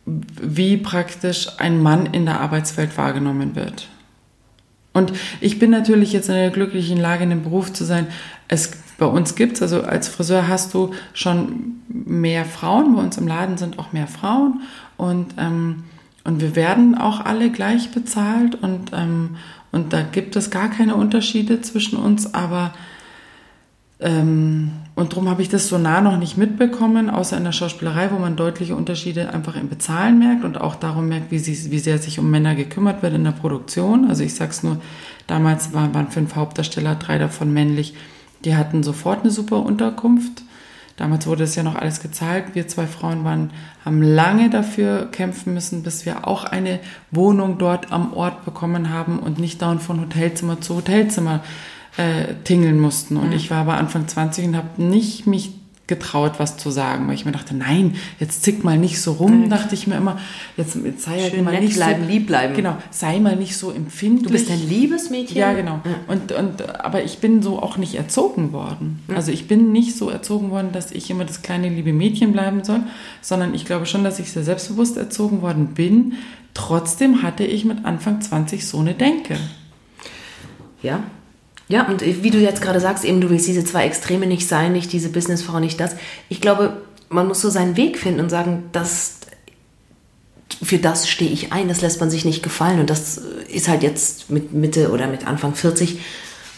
[0.05, 3.87] wie praktisch ein Mann in der Arbeitswelt wahrgenommen wird.
[4.93, 8.07] Und ich bin natürlich jetzt in der glücklichen Lage, in dem Beruf zu sein.
[8.47, 12.95] Es, bei uns gibt es, also als Friseur hast du schon mehr Frauen.
[12.95, 14.61] Bei uns im Laden sind auch mehr Frauen.
[14.97, 15.83] Und, ähm,
[16.25, 18.55] und wir werden auch alle gleich bezahlt.
[18.55, 19.37] Und, ähm,
[19.71, 22.33] und da gibt es gar keine Unterschiede zwischen uns.
[22.33, 22.73] Aber
[23.99, 28.11] ähm, und darum habe ich das so nah noch nicht mitbekommen, außer in der Schauspielerei,
[28.11, 31.79] wo man deutliche Unterschiede einfach im Bezahlen merkt und auch darum merkt, wie, sie, wie
[31.79, 34.09] sehr sich um Männer gekümmert wird in der Produktion.
[34.09, 34.81] Also ich sage es nur,
[35.27, 37.93] damals waren, waren fünf Hauptdarsteller, drei davon männlich,
[38.43, 40.43] die hatten sofort eine super Unterkunft.
[40.97, 42.53] Damals wurde es ja noch alles gezahlt.
[42.53, 43.51] Wir zwei Frauen waren,
[43.85, 46.79] haben lange dafür kämpfen müssen, bis wir auch eine
[47.11, 51.41] Wohnung dort am Ort bekommen haben und nicht dauernd von Hotelzimmer zu Hotelzimmer
[51.97, 53.17] äh, tingeln mussten.
[53.17, 53.33] Und mhm.
[53.33, 55.60] ich war aber Anfang 20 und habe nicht mich
[55.91, 59.41] getraut, was zu sagen, weil ich mir dachte, nein, jetzt zick mal nicht so rum,
[59.41, 59.49] mhm.
[59.49, 60.17] dachte ich mir immer,
[60.55, 62.55] jetzt, jetzt sei halt mal nicht bleiben, so, lieb bleiben.
[62.55, 64.27] Genau, sei mal nicht so empfindlich.
[64.27, 65.35] Du bist ein liebes Mädchen.
[65.37, 65.81] Ja, genau.
[65.83, 65.95] Mhm.
[66.07, 69.01] Und, und, aber ich bin so auch nicht erzogen worden.
[69.07, 69.15] Mhm.
[69.17, 72.63] Also ich bin nicht so erzogen worden, dass ich immer das kleine liebe Mädchen bleiben
[72.63, 72.79] soll,
[73.21, 76.13] sondern ich glaube schon, dass ich sehr selbstbewusst erzogen worden bin.
[76.53, 79.35] Trotzdem hatte ich mit Anfang 20 so eine Denke.
[80.81, 81.03] Ja,
[81.71, 84.73] ja, und wie du jetzt gerade sagst, eben du willst diese zwei Extreme nicht sein,
[84.73, 85.95] nicht diese Businessfrau, nicht das.
[86.27, 89.19] Ich glaube, man muss so seinen Weg finden und sagen, das,
[90.61, 92.81] für das stehe ich ein, das lässt man sich nicht gefallen.
[92.81, 95.99] Und das ist halt jetzt mit Mitte oder mit Anfang 40,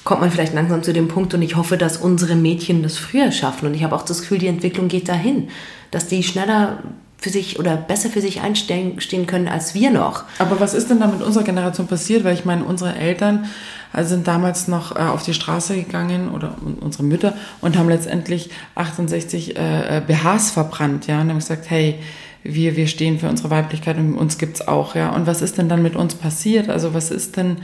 [0.04, 3.32] kommt man vielleicht langsam zu dem Punkt und ich hoffe, dass unsere Mädchen das früher
[3.32, 3.68] schaffen.
[3.68, 5.50] Und ich habe auch das Gefühl, die Entwicklung geht dahin,
[5.92, 6.80] dass die schneller
[7.20, 10.26] für sich oder besser für sich einstehen können als wir noch.
[10.40, 12.26] Aber was ist denn da mit unserer Generation passiert?
[12.26, 13.46] Weil ich meine, unsere Eltern
[13.94, 18.50] also sind damals noch äh, auf die Straße gegangen oder unsere Mütter und haben letztendlich
[18.76, 22.00] 68 äh, BHs verbrannt, ja, und haben gesagt, hey,
[22.44, 25.12] wir, wir stehen für unsere Weiblichkeit und uns gibt's auch, ja.
[25.12, 26.70] Und was ist denn dann mit uns passiert?
[26.70, 27.58] Also was ist denn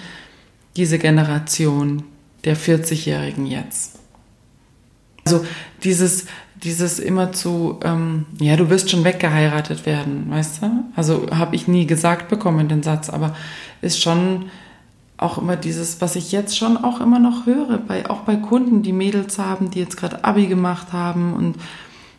[0.77, 2.03] diese Generation
[2.45, 3.99] der 40-Jährigen jetzt?
[5.25, 5.45] Also
[5.83, 6.27] dieses,
[6.63, 10.69] dieses immer zu, ähm, ja, du wirst schon weggeheiratet werden, weißt du?
[10.95, 13.35] Also habe ich nie gesagt bekommen, den Satz, aber
[13.81, 14.45] ist schon
[15.19, 18.83] auch immer dieses, was ich jetzt schon auch immer noch höre, bei, auch bei Kunden,
[18.83, 21.55] die Mädels haben, die jetzt gerade Abi gemacht haben und,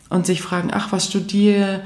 [0.09, 1.81] und sich fragen, ach, was studiere,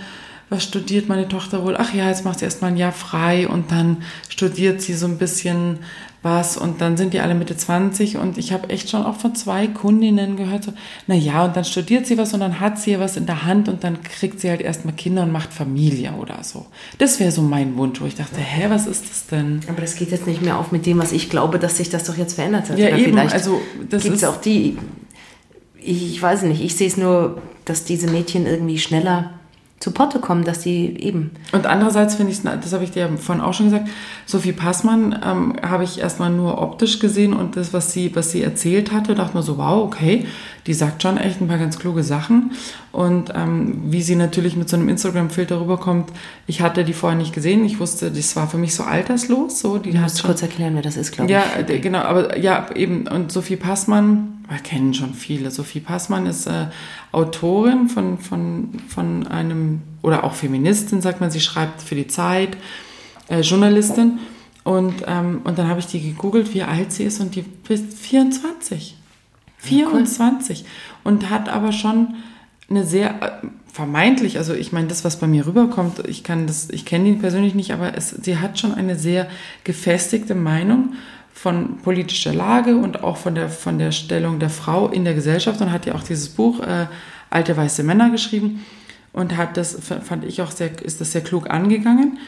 [0.50, 1.78] was studiert meine Tochter wohl?
[1.78, 5.18] Ach ja, jetzt macht sie erstmal ein Jahr frei und dann studiert sie so ein
[5.18, 5.80] bisschen
[6.26, 9.34] was und dann sind die alle Mitte 20 und ich habe echt schon auch von
[9.36, 10.74] zwei Kundinnen gehört, so,
[11.08, 13.70] na ja, und dann studiert sie was und dann hat sie was in der Hand
[13.70, 16.66] und dann kriegt sie halt erstmal Kinder und macht Familie oder so.
[16.98, 19.62] Das wäre so mein Wunsch, wo ich dachte, hä, was ist das denn?
[19.70, 22.04] Aber das geht jetzt nicht mehr auf mit dem, was ich glaube, dass sich das
[22.04, 22.78] doch jetzt verändert hat.
[22.78, 24.78] Ja, Oder eben, vielleicht also das gibt es ist- auch die,
[25.80, 29.32] ich weiß nicht, ich sehe es nur, dass diese Mädchen irgendwie schneller
[29.80, 33.44] zu Potte kommen, dass die eben Und andererseits finde ich, das habe ich dir vorhin
[33.44, 33.90] auch schon gesagt,
[34.26, 38.42] Sophie Passmann ähm, habe ich erstmal nur optisch gesehen und das, was sie, was sie
[38.42, 40.28] erzählt hatte, dachte mir so, wow, okay,
[40.66, 42.52] die sagt schon echt ein paar ganz kluge Sachen.
[42.96, 46.14] Und ähm, wie sie natürlich mit so einem Instagram-Filter rüberkommt,
[46.48, 49.78] ich hatte die vorher nicht gesehen, ich wusste, das war für mich so alterslos, so,
[49.80, 51.66] die Du musst schon kurz erklären, wer das ist, glaube ja, ich.
[51.66, 53.06] d- genau, aber ja, eben.
[53.08, 55.52] Und Sophie Passmann, wir kennen schon viele.
[55.52, 56.68] Sophie Passmann ist äh,
[57.12, 62.56] Autorin von, von, von einem, oder auch Feministin, sagt man, sie schreibt für die Zeit,
[63.28, 64.20] äh, Journalistin.
[64.64, 67.94] Und, ähm, und dann habe ich die gegoogelt, wie alt sie ist, und die ist
[68.00, 68.96] 24.
[69.58, 70.64] 24.
[71.04, 72.16] Und hat aber schon
[72.70, 76.70] eine sehr äh, vermeintlich, also ich meine, das, was bei mir rüberkommt, ich kann das,
[76.70, 79.28] ich kenne ihn persönlich nicht, aber es, sie hat schon eine sehr
[79.64, 80.94] gefestigte Meinung
[81.34, 85.60] von politischer Lage und auch von der, von der Stellung der Frau in der Gesellschaft
[85.62, 86.88] und hat ja auch dieses Buch äh,
[87.30, 88.66] Alte weiße Männer geschrieben
[89.12, 92.20] und hat das, fand ich auch sehr, ist das sehr klug angegangen.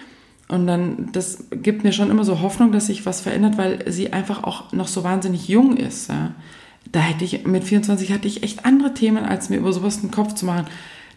[0.50, 4.14] Und dann, das gibt mir schon immer so Hoffnung, dass sich was verändert, weil sie
[4.14, 6.10] einfach auch noch so wahnsinnig jung ist.
[6.10, 6.34] Ja.
[6.92, 10.12] Da hätte ich, mit 24 hatte ich echt andere Themen, als mir über sowas den
[10.12, 10.68] Kopf zu machen.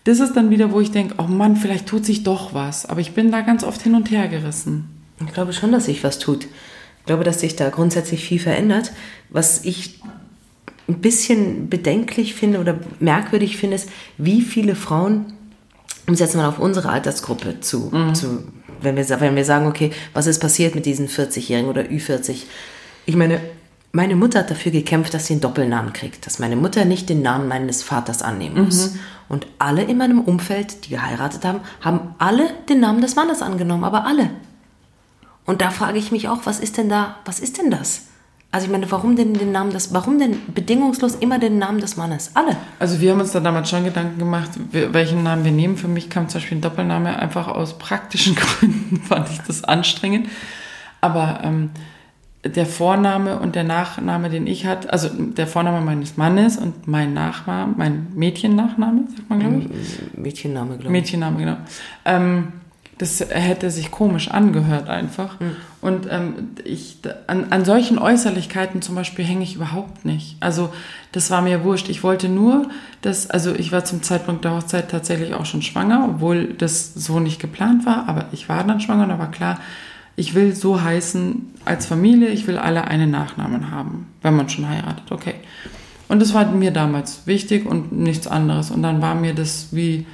[0.04, 2.86] Das ist dann wieder, wo ich denke, oh Mann, vielleicht tut sich doch was.
[2.86, 4.88] Aber ich bin da ganz oft hin und her gerissen.
[5.24, 6.44] Ich glaube schon, dass sich was tut.
[6.44, 8.92] Ich glaube, dass sich da grundsätzlich viel verändert.
[9.28, 10.00] Was ich
[10.88, 15.32] ein bisschen bedenklich finde oder merkwürdig finde, ist, wie viele Frauen,
[16.06, 18.44] um es jetzt mal auf unsere Altersgruppe zu, zu
[18.80, 22.44] wenn, wir, wenn wir sagen, okay, was ist passiert mit diesen 40-Jährigen oder Ü40?
[23.06, 23.40] Ich meine,
[23.92, 27.22] meine Mutter hat dafür gekämpft, dass sie einen Doppelnamen kriegt, dass meine Mutter nicht den
[27.22, 28.94] Namen meines Vaters annehmen muss.
[29.28, 33.84] Und alle in meinem Umfeld, die geheiratet haben, haben alle den Namen des Mannes angenommen,
[33.84, 34.30] aber alle.
[35.44, 38.02] Und da frage ich mich auch, was ist denn da, was ist denn das?
[38.52, 41.96] Also ich meine, warum denn den Namen des, warum denn bedingungslos immer den Namen des
[41.96, 42.32] Mannes?
[42.34, 42.56] Alle.
[42.80, 45.76] Also wir haben uns da damals schon Gedanken gemacht, we- welchen Namen wir nehmen.
[45.76, 50.28] Für mich kam zum Beispiel ein Doppelname einfach aus praktischen Gründen, fand ich das anstrengend.
[51.00, 51.70] Aber ähm,
[52.44, 57.12] der Vorname und der Nachname, den ich hatte, also der Vorname meines Mannes und mein
[57.12, 60.18] Nachname, mein Mädchennachname, sagt man glaube ich.
[60.18, 60.90] Mädchenname, glaube ich.
[60.90, 61.56] Mädchenname, genau.
[62.06, 62.52] Ähm,
[63.00, 65.38] das hätte sich komisch angehört einfach.
[65.80, 66.98] Und ähm, ich,
[67.28, 70.36] an, an solchen Äußerlichkeiten zum Beispiel hänge ich überhaupt nicht.
[70.40, 70.70] Also
[71.10, 71.88] das war mir wurscht.
[71.88, 72.68] Ich wollte nur,
[73.00, 77.20] dass, also ich war zum Zeitpunkt der Hochzeit tatsächlich auch schon schwanger, obwohl das so
[77.20, 79.60] nicht geplant war, aber ich war dann schwanger und da war klar,
[80.20, 81.22] ich will so heißen
[81.64, 85.34] als Familie, ich will alle einen Nachnamen haben, wenn man schon heiratet, okay.
[86.08, 88.70] Und das war mir damals wichtig und nichts anderes.
[88.70, 90.06] Und dann war mir das wie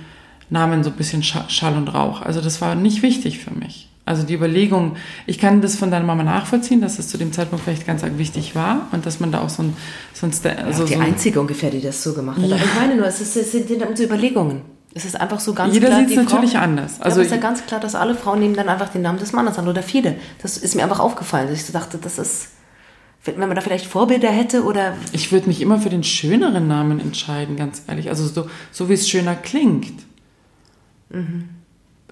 [0.51, 2.21] Namen so ein bisschen Scha- Schall und Rauch.
[2.23, 3.88] Also das war nicht wichtig für mich.
[4.05, 7.64] Also die Überlegung, ich kann das von deiner Mama nachvollziehen, dass es zu dem Zeitpunkt
[7.64, 9.77] vielleicht ganz wichtig war und dass man da auch so ein,
[10.12, 12.45] so ein, Sta- also die so ein einzige ungefähr, die das so gemacht hat.
[12.45, 13.66] Aber ich meine nur, es, ist, es sind
[13.97, 14.61] so Überlegungen.
[14.97, 15.99] Es ist einfach so ganz Jeder klar.
[15.99, 17.03] sieht's die natürlich Frau, anders.
[17.03, 19.33] Also es ist ja ganz klar, dass alle Frauen nehmen dann einfach den Namen des
[19.33, 20.17] Mannes an oder viele.
[20.41, 22.49] Das ist mir einfach aufgefallen, dass ich so dachte, das ist,
[23.27, 26.99] wenn man da vielleicht Vorbilder hätte oder Ich würde mich immer für den schöneren Namen
[26.99, 28.09] entscheiden, ganz ehrlich.
[28.09, 30.03] Also so, so wie es schöner klingt.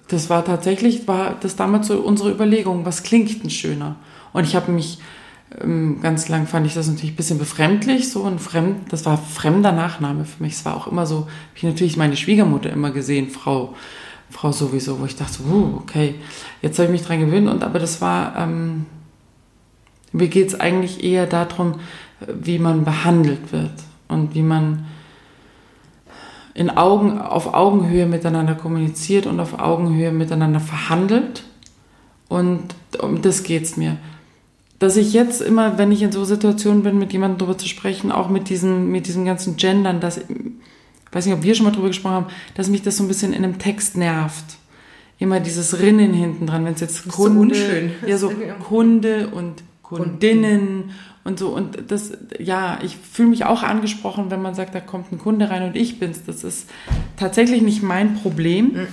[0.07, 3.95] Das war tatsächlich, war das damals so unsere Überlegung, was klingt denn schöner?
[4.31, 4.99] Und ich habe mich,
[6.01, 9.71] ganz lang fand ich das natürlich ein bisschen befremdlich, so ein fremd, das war fremder
[9.71, 10.53] Nachname für mich.
[10.53, 13.75] Es war auch immer so, hab ich natürlich meine Schwiegermutter immer gesehen, Frau,
[14.29, 16.15] Frau sowieso, wo ich dachte, uh, okay,
[16.61, 18.85] jetzt habe ich mich dran gewöhnt, und aber das war, ähm,
[20.11, 21.75] mir geht es eigentlich eher darum,
[22.27, 23.73] wie man behandelt wird
[24.07, 24.85] und wie man
[26.53, 31.43] in Augen, auf Augenhöhe miteinander kommuniziert und auf Augenhöhe miteinander verhandelt.
[32.29, 32.63] Und
[33.01, 33.97] um das geht's mir.
[34.85, 38.11] Dass ich jetzt immer, wenn ich in so Situationen bin, mit jemandem darüber zu sprechen,
[38.11, 40.25] auch mit diesem, mit diesem ganzen Gendern, dass, ich
[41.11, 43.33] weiß nicht, ob wir schon mal drüber gesprochen haben, dass mich das so ein bisschen
[43.33, 44.45] in einem Text nervt.
[45.17, 47.93] Immer dieses Rinnen hinten dran, wenn es jetzt so Kunde, unschön.
[48.05, 50.91] ja so Kunde und Kundinnen
[51.23, 55.11] und so und das, ja, ich fühle mich auch angesprochen, wenn man sagt, da kommt
[55.11, 56.25] ein Kunde rein und ich bin's.
[56.27, 56.69] Das ist
[57.17, 58.85] tatsächlich nicht mein Problem.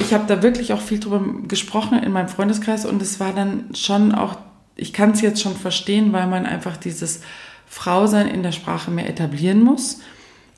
[0.00, 3.66] Ich habe da wirklich auch viel drüber gesprochen in meinem Freundeskreis und es war dann
[3.72, 4.34] schon auch
[4.76, 7.22] ich kann es jetzt schon verstehen, weil man einfach dieses
[7.66, 10.00] Frausein in der Sprache mehr etablieren muss.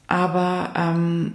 [0.09, 1.33] Aber ähm,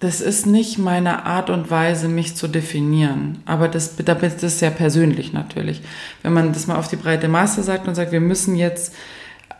[0.00, 3.42] das ist nicht meine Art und Weise, mich zu definieren.
[3.44, 5.82] Aber das, das ist sehr persönlich natürlich.
[6.22, 8.94] Wenn man das mal auf die breite Masse sagt und sagt, wir müssen jetzt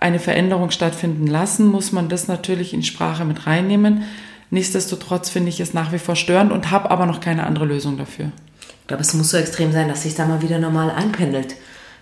[0.01, 4.05] eine Veränderung stattfinden lassen, muss man das natürlich in Sprache mit reinnehmen.
[4.49, 7.99] Nichtsdestotrotz finde ich es nach wie vor störend und habe aber noch keine andere Lösung
[7.99, 8.33] dafür.
[8.81, 11.55] Ich glaube, es muss so extrem sein, dass sich da mal wieder normal einpendelt.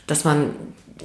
[0.09, 0.51] Dass man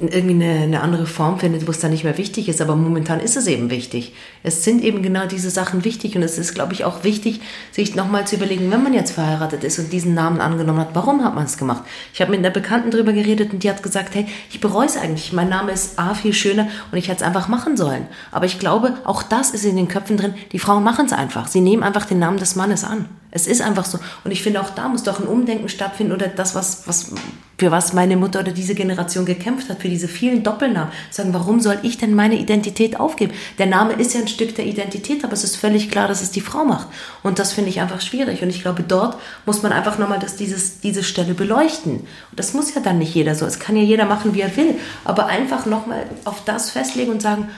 [0.02, 2.62] irgendwie eine, eine andere Form findet, wo es dann nicht mehr wichtig ist.
[2.62, 4.14] Aber momentan ist es eben wichtig.
[4.42, 6.16] Es sind eben genau diese Sachen wichtig.
[6.16, 9.64] Und es ist, glaube ich, auch wichtig, sich nochmal zu überlegen, wenn man jetzt verheiratet
[9.64, 11.84] ist und diesen Namen angenommen hat, warum hat man es gemacht?
[12.14, 14.98] Ich habe mit einer Bekannten drüber geredet und die hat gesagt, hey, ich bereue es
[14.98, 15.32] eigentlich.
[15.32, 18.08] Mein Name ist A viel schöner und ich hätte es einfach machen sollen.
[18.32, 20.34] Aber ich glaube, auch das ist in den Köpfen drin.
[20.52, 21.48] Die Frauen machen es einfach.
[21.48, 23.06] Sie nehmen einfach den Namen des Mannes an.
[23.36, 23.98] Es ist einfach so.
[24.24, 27.12] Und ich finde, auch da muss doch ein Umdenken stattfinden oder das, was, was,
[27.58, 30.92] für was meine Mutter oder diese Generation gekämpft hat, für diese vielen Doppelnamen.
[31.10, 33.34] Sagen, warum soll ich denn meine Identität aufgeben?
[33.58, 36.30] Der Name ist ja ein Stück der Identität, aber es ist völlig klar, dass es
[36.30, 36.88] die Frau macht.
[37.24, 38.44] Und das finde ich einfach schwierig.
[38.44, 39.18] Und ich glaube, dort
[39.48, 42.02] muss man einfach nochmal das, dieses, diese Stelle beleuchten.
[42.02, 42.08] Und
[42.40, 43.48] das muss ja dann nicht jeder so.
[43.48, 44.76] Es kann ja jeder machen, wie er will.
[45.06, 47.50] Aber einfach nochmal auf das festlegen und sagen,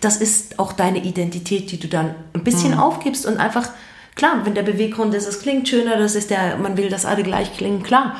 [0.00, 2.80] das ist auch deine Identität, die du dann ein bisschen mhm.
[2.80, 3.68] aufgibst und einfach
[4.18, 7.22] Klar, wenn der Beweggrund ist, es klingt schöner, das ist der, man will, dass alle
[7.22, 8.16] gleich klingen, klar.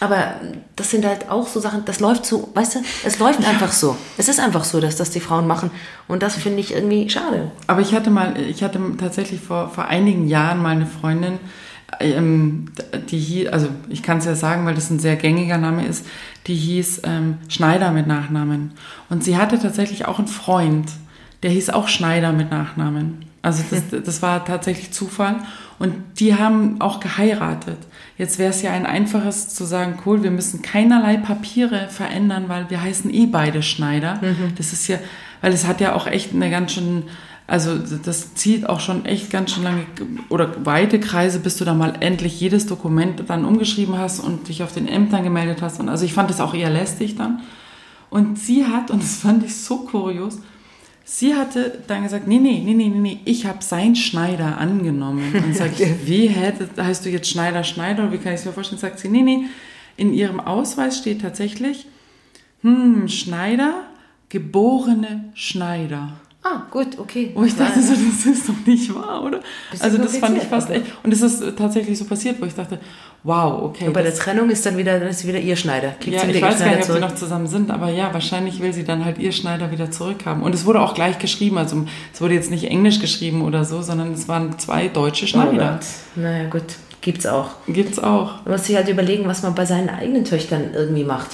[0.00, 0.34] Aber
[0.76, 3.96] das sind halt auch so Sachen, das läuft so, weißt du, es läuft einfach so.
[4.16, 5.70] Es ist einfach so, dass das die Frauen machen.
[6.08, 7.50] Und das finde ich irgendwie schade.
[7.66, 11.38] Aber ich hatte mal, ich hatte tatsächlich vor, vor einigen Jahren mal eine Freundin,
[12.00, 12.72] ähm,
[13.10, 16.06] die hieß, also ich kann es ja sagen, weil das ein sehr gängiger Name ist,
[16.46, 18.72] die hieß ähm, Schneider mit Nachnamen.
[19.10, 20.88] Und sie hatte tatsächlich auch einen Freund,
[21.42, 23.25] der hieß auch Schneider mit Nachnamen.
[23.46, 25.36] Also das, das war tatsächlich Zufall.
[25.78, 27.78] Und die haben auch geheiratet.
[28.18, 32.68] Jetzt wäre es ja ein einfaches zu sagen, cool, wir müssen keinerlei Papiere verändern, weil
[32.70, 34.16] wir heißen eh beide Schneider.
[34.20, 34.54] Mhm.
[34.56, 34.98] Das ist ja,
[35.42, 37.04] weil es hat ja auch echt eine ganz schön,
[37.46, 39.86] also das zieht auch schon echt ganz schön lange
[40.28, 44.64] oder weite Kreise, bis du da mal endlich jedes Dokument dann umgeschrieben hast und dich
[44.64, 45.78] auf den Ämtern gemeldet hast.
[45.78, 47.42] Und also ich fand das auch eher lästig dann.
[48.10, 50.38] Und sie hat, und das fand ich so kurios,
[51.08, 55.32] Sie hatte dann gesagt, nee, nee, nee, nee, nee, ich habe sein Schneider angenommen.
[55.32, 58.02] Und sage ich, wie hätte, heißt du jetzt Schneider, Schneider?
[58.02, 58.80] Oder wie kann ich es mir vorstellen?
[58.80, 59.44] Sagt sie, nee, nee,
[59.96, 61.86] in ihrem Ausweis steht tatsächlich,
[62.62, 63.84] hm, Schneider,
[64.30, 66.18] geborene Schneider.
[66.48, 67.32] Ah, gut, okay.
[67.34, 69.40] Wo ich dachte, so, das ist doch nicht wahr, oder?
[69.80, 70.84] Also das fand ich fast echt.
[71.02, 72.78] Und es ist tatsächlich so passiert, wo ich dachte,
[73.24, 73.88] wow, okay.
[73.88, 75.94] Und bei der Trennung ist dann wieder, dann ist wieder ihr Schneider.
[75.98, 77.02] Kriegt ja, ich weiß gar nicht, zurück.
[77.02, 79.90] ob sie noch zusammen sind, aber ja, wahrscheinlich will sie dann halt ihr Schneider wieder
[79.90, 80.44] zurückhaben.
[80.44, 83.82] Und es wurde auch gleich geschrieben, also es wurde jetzt nicht Englisch geschrieben oder so,
[83.82, 85.80] sondern es waren zwei deutsche Schneider.
[86.16, 87.48] Oh naja, gut, gibt's auch.
[87.66, 88.44] Gibt's auch.
[88.44, 91.30] Man muss sich halt überlegen, was man bei seinen eigenen Töchtern irgendwie macht,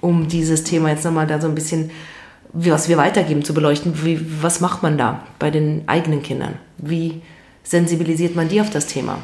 [0.00, 1.92] um dieses Thema jetzt nochmal da so ein bisschen
[2.52, 4.04] was wir weitergeben, zu beleuchten.
[4.04, 6.54] Wie, was macht man da bei den eigenen Kindern?
[6.78, 7.22] Wie
[7.62, 9.18] sensibilisiert man die auf das Thema?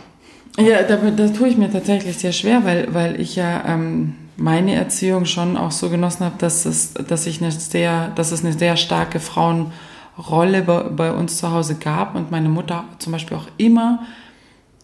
[0.59, 4.75] Ja, da, da tue ich mir tatsächlich sehr schwer, weil, weil ich ja ähm, meine
[4.75, 8.53] Erziehung schon auch so genossen habe, dass es, dass ich eine sehr, dass es eine
[8.53, 13.49] sehr starke Frauenrolle bei, bei uns zu Hause gab und meine Mutter zum Beispiel auch
[13.57, 14.05] immer,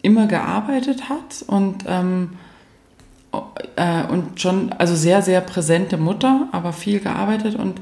[0.01, 2.31] immer gearbeitet hat und ähm,
[3.75, 7.79] äh, und schon, also sehr, sehr präsente Mutter, aber viel gearbeitet und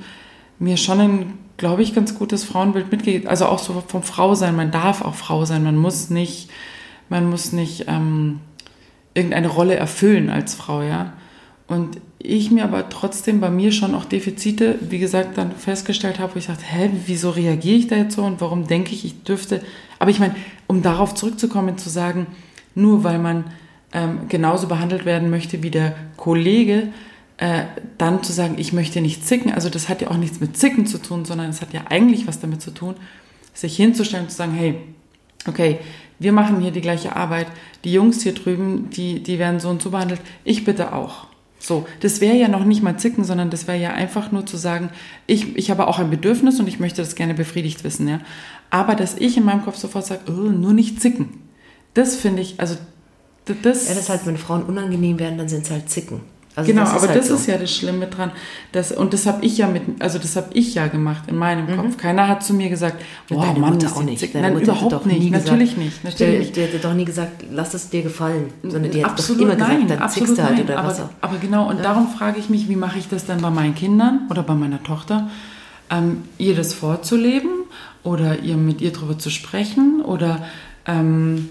[0.59, 3.27] mir schon ein, glaube ich, ganz gutes Frauenbild mitgegeben.
[3.27, 4.55] Also auch so vom Frau sein.
[4.55, 5.63] Man darf auch Frau sein.
[5.63, 6.49] Man muss nicht,
[7.09, 8.39] man muss nicht ähm,
[9.13, 11.13] irgendeine Rolle erfüllen als Frau, ja.
[11.67, 16.35] Und ich mir aber trotzdem bei mir schon auch Defizite, wie gesagt, dann festgestellt habe,
[16.35, 19.23] wo ich dachte, hä, wieso reagiere ich da jetzt so und warum denke ich, ich
[19.23, 19.61] dürfte.
[19.99, 20.35] Aber ich meine,
[20.67, 22.27] um darauf zurückzukommen, zu sagen,
[22.75, 23.45] nur weil man
[23.93, 26.87] ähm, genauso behandelt werden möchte wie der Kollege,
[27.39, 27.63] äh,
[27.97, 30.85] dann zu sagen, ich möchte nicht zicken, also das hat ja auch nichts mit Zicken
[30.85, 32.95] zu tun, sondern es hat ja eigentlich was damit zu tun,
[33.53, 34.75] sich hinzustellen und zu sagen, hey,
[35.47, 35.79] okay,
[36.19, 37.47] wir machen hier die gleiche Arbeit,
[37.85, 41.27] die Jungs hier drüben, die, die werden so und so behandelt, ich bitte auch.
[41.59, 44.57] So, das wäre ja noch nicht mal zicken, sondern das wäre ja einfach nur zu
[44.57, 44.89] sagen,
[45.25, 48.19] ich, ich habe auch ein Bedürfnis und ich möchte das gerne befriedigt wissen, ja.
[48.69, 51.29] Aber dass ich in meinem Kopf sofort sage, oh, nur nicht zicken,
[51.93, 52.75] das finde ich, also
[53.45, 53.87] das...
[53.87, 56.21] Ja, das halt, wenn Frauen unangenehm werden, dann sind es halt zicken.
[56.59, 57.35] Also genau, das aber halt das so.
[57.35, 58.31] ist ja das Schlimme dran.
[58.73, 61.67] Das, und das habe ich ja mit, also das habe ich ja gemacht in meinem
[61.67, 61.77] mhm.
[61.77, 61.97] Kopf.
[61.97, 64.21] Keiner hat zu mir gesagt, boah, Deine Mann, Mutter auch nicht.
[64.21, 65.19] Deine Nein, Mutter überhaupt nicht.
[65.21, 66.03] Nie natürlich nicht.
[66.03, 66.51] Natürlich.
[66.51, 68.51] Die, die hat doch nie gesagt, lass es dir gefallen.
[68.63, 71.09] Sondern die absolut doch immer nein, gesagt, dann zickst du halt oder aber, was auch.
[71.21, 71.83] Aber genau, und ja.
[71.83, 74.83] darum frage ich mich, wie mache ich das dann bei meinen Kindern oder bei meiner
[74.83, 75.29] Tochter,
[75.89, 77.51] ähm, ihr das vorzuleben
[78.03, 80.43] oder ihr mit ihr darüber zu sprechen oder
[80.85, 81.49] ähm,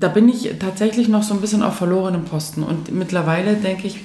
[0.00, 2.62] da bin ich tatsächlich noch so ein bisschen auf verlorenem Posten.
[2.62, 4.00] Und mittlerweile denke ich,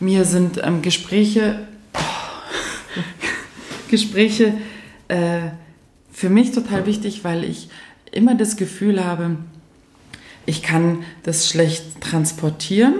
[0.00, 1.98] mir sind ähm, Gespräche, oh,
[3.88, 4.54] Gespräche
[5.08, 5.50] äh,
[6.12, 7.68] für mich total wichtig, weil ich
[8.10, 9.36] immer das Gefühl habe,
[10.46, 12.94] ich kann das schlecht transportieren.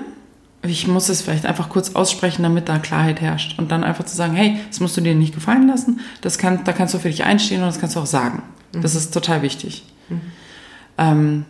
[0.62, 3.58] Ich muss es vielleicht einfach kurz aussprechen, damit da Klarheit herrscht.
[3.58, 6.00] Und dann einfach zu sagen, hey, das musst du dir nicht gefallen lassen.
[6.20, 8.42] Das kann, da kannst du für dich einstehen und das kannst du auch sagen.
[8.72, 8.82] Mhm.
[8.82, 9.84] Das ist total wichtig.
[10.08, 10.20] Mhm.
[10.98, 11.44] Ähm,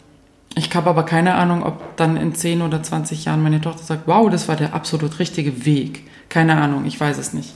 [0.59, 4.05] ich habe aber keine Ahnung, ob dann in 10 oder 20 Jahren meine Tochter sagt,
[4.07, 6.05] wow, das war der absolut richtige Weg.
[6.31, 7.53] Keine Ahnung, ich weiß es nicht.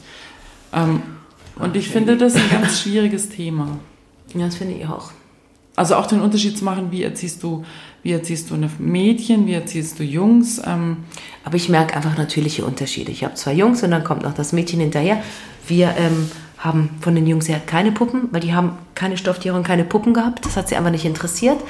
[0.75, 1.03] Ähm,
[1.57, 3.79] und ich finde das ein ganz schwieriges Thema.
[4.35, 5.13] Ja, das finde ich auch.
[5.77, 7.65] Also auch den Unterschied zu machen, wie erziehst du,
[8.03, 10.61] wie erziehst du eine Mädchen, wie erziehst du Jungs.
[10.67, 10.99] Ähm
[11.43, 13.11] Aber ich merke einfach natürliche Unterschiede.
[13.13, 15.23] Ich habe zwei Jungs und dann kommt noch das Mädchen hinterher.
[15.67, 19.63] Wir ähm, haben von den Jungs her keine Puppen, weil die haben keine Stofftiere und
[19.63, 20.45] keine Puppen gehabt.
[20.45, 21.61] Das hat sie einfach nicht interessiert.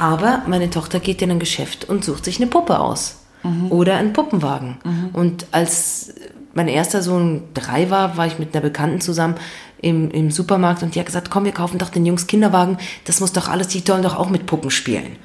[0.00, 3.16] Aber meine Tochter geht in ein Geschäft und sucht sich eine Puppe aus.
[3.42, 3.70] Mhm.
[3.70, 4.78] Oder einen Puppenwagen.
[4.82, 5.10] Mhm.
[5.12, 6.14] Und als
[6.54, 9.34] mein erster Sohn drei war, war ich mit einer Bekannten zusammen
[9.82, 13.20] im, im Supermarkt und die hat gesagt, komm, wir kaufen doch den Jungs Kinderwagen, das
[13.20, 15.16] muss doch alles, die sollen doch auch mit Puppen spielen.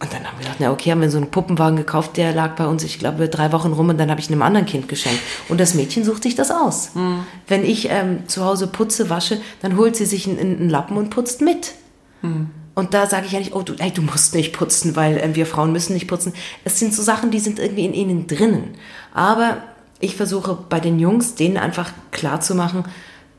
[0.00, 2.56] Und dann haben wir gedacht, na okay, haben wir so einen Puppenwagen gekauft, der lag
[2.56, 5.20] bei uns, ich glaube, drei Wochen rum und dann habe ich einem anderen Kind geschenkt.
[5.48, 6.94] Und das Mädchen sucht sich das aus.
[6.94, 7.24] Mhm.
[7.48, 11.08] Wenn ich ähm, zu Hause putze, wasche, dann holt sie sich einen, einen Lappen und
[11.08, 11.72] putzt mit.
[12.20, 12.50] Mhm.
[12.74, 15.34] Und da sage ich ja nicht, oh, du, ey, du musst nicht putzen, weil äh,
[15.34, 16.32] wir Frauen müssen nicht putzen.
[16.64, 18.74] Es sind so Sachen, die sind irgendwie in ihnen drinnen.
[19.12, 19.58] Aber
[20.00, 22.84] ich versuche bei den Jungs, denen einfach klar zu machen,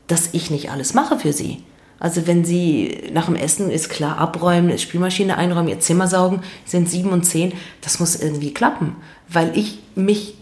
[0.06, 1.62] dass ich nicht alles mache für sie.
[1.98, 6.90] Also wenn sie nach dem Essen ist klar abräumen, Spülmaschine einräumen, ihr Zimmer saugen, sind
[6.90, 8.96] sieben und zehn, das muss irgendwie klappen,
[9.28, 10.34] weil ich mich,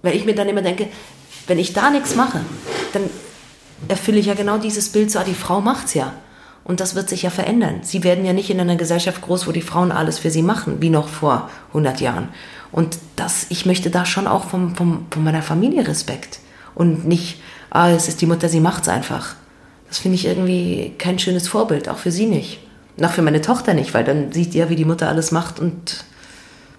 [0.00, 0.88] weil ich mir dann immer denke,
[1.46, 2.40] wenn ich da nichts mache,
[2.92, 3.02] dann
[3.88, 6.14] erfülle ich ja genau dieses Bild so, ah, die Frau macht's ja.
[6.64, 7.80] Und das wird sich ja verändern.
[7.82, 10.80] Sie werden ja nicht in einer Gesellschaft groß, wo die Frauen alles für sie machen,
[10.80, 12.28] wie noch vor 100 Jahren.
[12.70, 16.38] Und das, ich möchte da schon auch vom, vom, von meiner Familie Respekt.
[16.74, 19.34] Und nicht, ah, es ist die Mutter, sie macht's einfach.
[19.88, 22.60] Das finde ich irgendwie kein schönes Vorbild, auch für sie nicht.
[22.96, 26.04] Und für meine Tochter nicht, weil dann sieht ja, wie die Mutter alles macht und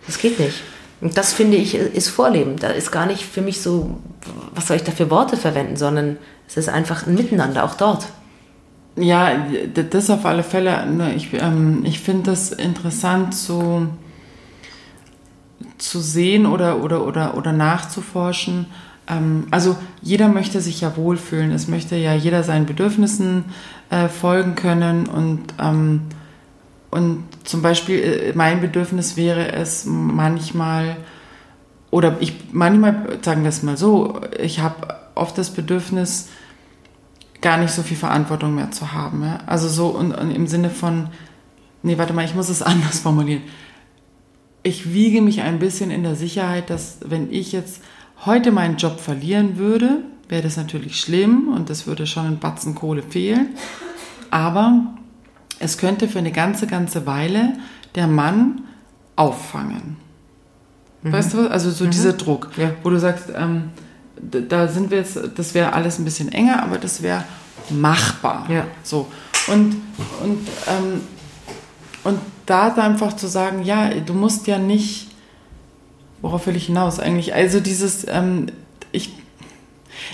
[0.07, 0.61] das geht nicht.
[1.01, 2.55] Und das finde ich ist Vorleben.
[2.57, 3.99] Da ist gar nicht für mich so,
[4.55, 6.17] was soll ich da für Worte verwenden, sondern
[6.47, 8.05] es ist einfach ein Miteinander, auch dort.
[8.95, 10.85] Ja, das auf alle Fälle.
[10.85, 13.87] Ne, ich, ähm, ich finde das interessant zu,
[15.77, 18.67] zu sehen oder, oder, oder, oder nachzuforschen.
[19.07, 21.51] Ähm, also jeder möchte sich ja wohlfühlen.
[21.51, 23.45] Es möchte ja jeder seinen Bedürfnissen
[23.89, 25.07] äh, folgen können.
[25.07, 26.01] Und, ähm,
[26.91, 30.97] und zum Beispiel äh, mein Bedürfnis wäre es manchmal,
[31.89, 36.29] oder ich manchmal, sagen wir es mal so, ich habe oft das Bedürfnis,
[37.43, 39.23] gar nicht so viel Verantwortung mehr zu haben.
[39.23, 39.39] Ja?
[39.45, 41.09] Also so und, und im Sinne von,
[41.83, 43.43] nee, warte mal, ich muss es anders formulieren.
[44.63, 47.83] Ich wiege mich ein bisschen in der Sicherheit, dass wenn ich jetzt
[48.25, 52.73] heute meinen Job verlieren würde, wäre das natürlich schlimm und es würde schon ein Batzen
[52.73, 53.49] Kohle fehlen.
[54.31, 54.95] Aber
[55.59, 57.53] es könnte für eine ganze, ganze Weile
[57.95, 58.61] der Mann
[59.17, 59.97] auffangen.
[61.03, 61.11] Mhm.
[61.11, 61.51] Weißt du was?
[61.51, 61.91] Also so mhm.
[61.91, 62.71] dieser Druck, ja.
[62.83, 63.71] wo du sagst, ähm,
[64.31, 67.23] da sind wir jetzt, das wäre alles ein bisschen enger, aber das wäre
[67.69, 68.47] machbar.
[68.49, 68.65] Ja.
[68.83, 69.07] So.
[69.47, 69.81] Und,
[70.23, 71.01] und, ähm,
[72.03, 75.11] und da einfach zu sagen, ja, du musst ja nicht,
[76.21, 77.33] worauf will ich hinaus eigentlich?
[77.33, 78.47] Also dieses, ähm,
[78.91, 79.13] ich,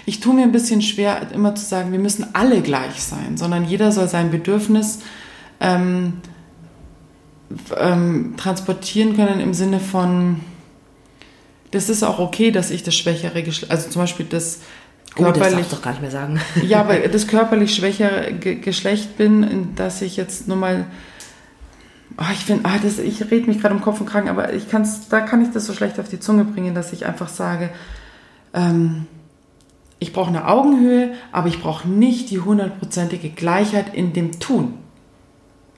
[0.05, 3.65] ich tue mir ein bisschen schwer, immer zu sagen, wir müssen alle gleich sein, sondern
[3.65, 4.99] jeder soll sein Bedürfnis
[5.59, 6.13] ähm,
[7.77, 10.41] ähm transportieren können im Sinne von,
[11.71, 14.59] das ist auch okay, dass ich das schwächere Geschlecht, also zum Beispiel das
[15.15, 16.39] körperlich, oh, das doch gar nicht mehr sagen.
[16.63, 20.85] ja, aber das körperlich schwächere Geschlecht bin, dass ich jetzt nur mal,
[22.17, 25.09] oh, ich finde, ah, ich rede mich gerade im Kopf und Kragen, aber ich kann's,
[25.09, 27.69] da kann ich das so schlecht auf die Zunge bringen, dass ich einfach sage,
[28.53, 29.05] ähm,
[29.99, 34.75] ich brauche eine Augenhöhe, aber ich brauche nicht die hundertprozentige Gleichheit in dem Tun.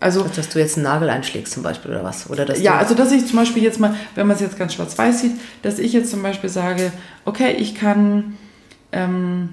[0.02, 2.28] Also, dass du jetzt einen Nagel einschlägst zum Beispiel oder was?
[2.28, 4.74] Oder dass ja, also dass ich zum Beispiel jetzt mal, wenn man es jetzt ganz
[4.74, 6.92] schwarz-weiß sieht, dass ich jetzt zum Beispiel sage,
[7.24, 8.36] okay, ich kann
[8.92, 9.50] ähm,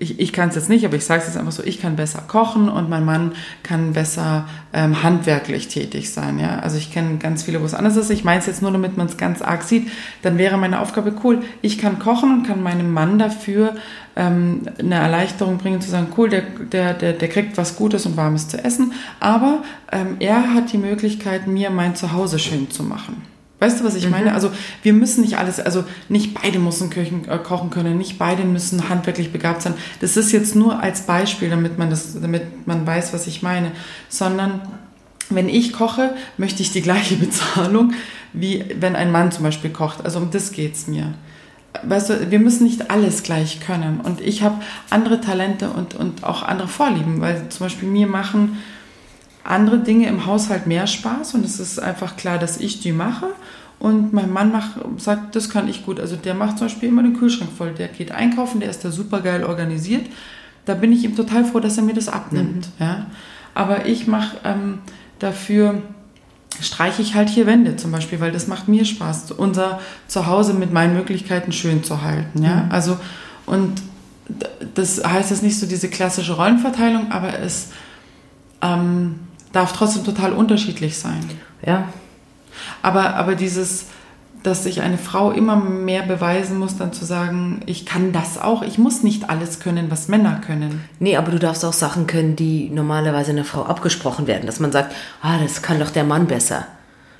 [0.00, 1.96] ich, ich kann es jetzt nicht, aber ich sage es jetzt einfach so, ich kann
[1.96, 3.32] besser kochen und mein Mann
[3.64, 6.38] kann besser ähm, handwerklich tätig sein.
[6.38, 6.60] Ja?
[6.60, 8.08] Also ich kenne ganz viele, wo es anders ist.
[8.10, 9.88] Ich meine es jetzt nur, damit man es ganz arg sieht.
[10.22, 13.74] Dann wäre meine Aufgabe cool, ich kann kochen und kann meinem Mann dafür
[14.14, 18.16] ähm, eine Erleichterung bringen, zu sagen, cool, der, der, der, der kriegt was Gutes und
[18.16, 23.37] Warmes zu essen, aber ähm, er hat die Möglichkeit, mir mein Zuhause schön zu machen.
[23.60, 24.12] Weißt du, was ich mhm.
[24.12, 24.34] meine?
[24.34, 24.50] Also
[24.82, 28.88] wir müssen nicht alles, also nicht beide müssen Köchen, äh, kochen können, nicht beide müssen
[28.88, 29.74] handwerklich begabt sein.
[30.00, 33.72] Das ist jetzt nur als Beispiel, damit man das, damit man weiß, was ich meine.
[34.08, 34.60] Sondern
[35.28, 37.94] wenn ich koche, möchte ich die gleiche Bezahlung,
[38.32, 40.04] wie wenn ein Mann zum Beispiel kocht.
[40.04, 41.14] Also um das geht's mir.
[41.82, 44.00] weißt du, wir müssen nicht alles gleich können.
[44.00, 48.58] Und ich habe andere Talente und, und auch andere Vorlieben, weil zum Beispiel mir machen
[49.44, 53.26] andere Dinge im Haushalt mehr Spaß und es ist einfach klar, dass ich die mache.
[53.78, 56.00] Und mein Mann macht, sagt, das kann ich gut.
[56.00, 57.72] Also der macht zum Beispiel immer den Kühlschrank voll.
[57.72, 60.06] Der geht einkaufen, der ist da super geil organisiert.
[60.64, 62.68] Da bin ich ihm total froh, dass er mir das abnimmt.
[62.78, 62.84] Mhm.
[62.84, 63.06] Ja?
[63.54, 64.80] Aber ich mache ähm,
[65.20, 65.80] dafür,
[66.60, 70.72] streiche ich halt hier Wände zum Beispiel, weil das macht mir Spaß, unser Zuhause mit
[70.72, 72.42] meinen Möglichkeiten schön zu halten.
[72.42, 72.64] Ja?
[72.64, 72.72] Mhm.
[72.72, 72.96] Also,
[73.46, 73.80] und
[74.74, 77.68] das heißt jetzt nicht so diese klassische Rollenverteilung, aber es
[78.60, 79.20] ähm,
[79.52, 81.24] darf trotzdem total unterschiedlich sein.
[81.64, 81.88] Ja.
[82.82, 83.86] Aber, aber dieses,
[84.42, 88.62] dass sich eine Frau immer mehr beweisen muss, dann zu sagen, ich kann das auch,
[88.62, 90.84] ich muss nicht alles können, was Männer können.
[90.98, 94.72] Nee, aber du darfst auch Sachen können, die normalerweise einer Frau abgesprochen werden, dass man
[94.72, 96.66] sagt, ah, das kann doch der Mann besser.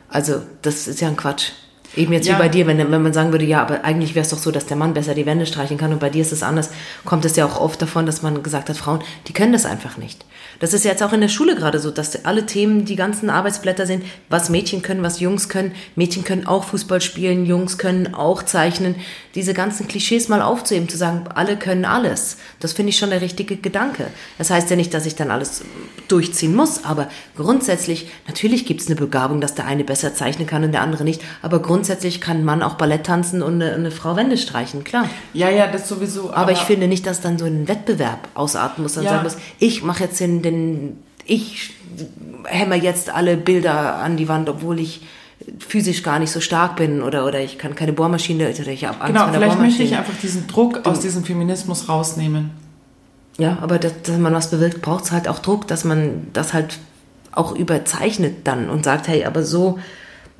[0.08, 1.52] Also, das ist ja ein Quatsch.
[1.96, 2.34] Eben jetzt ja.
[2.34, 4.50] wie bei dir, wenn, wenn man sagen würde, ja, aber eigentlich wäre es doch so,
[4.50, 6.70] dass der Mann besser die Wände streichen kann und bei dir ist es anders,
[7.04, 9.96] kommt es ja auch oft davon, dass man gesagt hat, Frauen, die können das einfach
[9.96, 10.24] nicht.
[10.60, 13.86] Das ist jetzt auch in der Schule gerade so, dass alle Themen die ganzen Arbeitsblätter
[13.86, 15.72] sind, was Mädchen können, was Jungs können.
[15.94, 18.96] Mädchen können auch Fußball spielen, Jungs können auch zeichnen.
[19.34, 22.38] Diese ganzen Klischees mal aufzuheben, zu sagen, alle können alles.
[22.58, 24.08] Das finde ich schon der richtige Gedanke.
[24.36, 25.62] Das heißt ja nicht, dass ich dann alles
[26.08, 30.64] durchziehen muss, aber grundsätzlich, natürlich gibt es eine Begabung, dass der eine besser zeichnen kann
[30.64, 31.77] und der andere nicht, aber grundsätzlich
[32.20, 35.08] kann ein Mann auch Ballett tanzen und eine, eine Frau Wände streichen, klar.
[35.32, 36.30] Ja, ja, das sowieso.
[36.30, 39.10] Aber, aber ich finde nicht, dass dann so ein Wettbewerb ausarten muss, dann ja.
[39.10, 41.74] sagen muss, ich mache jetzt den, den ich
[42.44, 45.02] hämmer jetzt alle Bilder an die Wand, obwohl ich
[45.60, 49.00] physisch gar nicht so stark bin oder, oder ich kann keine Bohrmaschine oder ich habe
[49.00, 52.50] Angst Genau, vielleicht möchte ich einfach diesen Druck aus diesem Feminismus rausnehmen.
[53.38, 56.52] Ja, aber dass, dass man was bewirkt, braucht es halt auch Druck, dass man das
[56.52, 56.78] halt
[57.30, 59.78] auch überzeichnet dann und sagt, hey, aber so,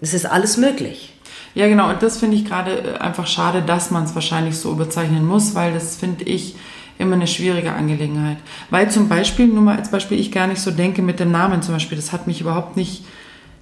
[0.00, 1.14] es ist alles möglich.
[1.54, 4.72] Ja, genau, und das finde ich gerade äh, einfach schade, dass man es wahrscheinlich so
[4.72, 6.56] überzeichnen muss, weil das finde ich
[6.98, 8.38] immer eine schwierige Angelegenheit.
[8.70, 11.62] Weil zum Beispiel, nur mal als Beispiel, ich gar nicht so denke mit dem Namen
[11.62, 13.04] zum Beispiel, das hat mich überhaupt nicht,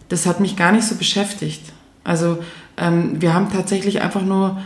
[0.09, 1.63] das hat mich gar nicht so beschäftigt.
[2.05, 2.39] Also
[2.77, 4.59] ähm, wir haben tatsächlich einfach nur,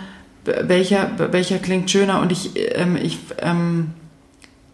[0.45, 3.93] welcher, welcher klingt schöner und ich, ähm, ich ähm,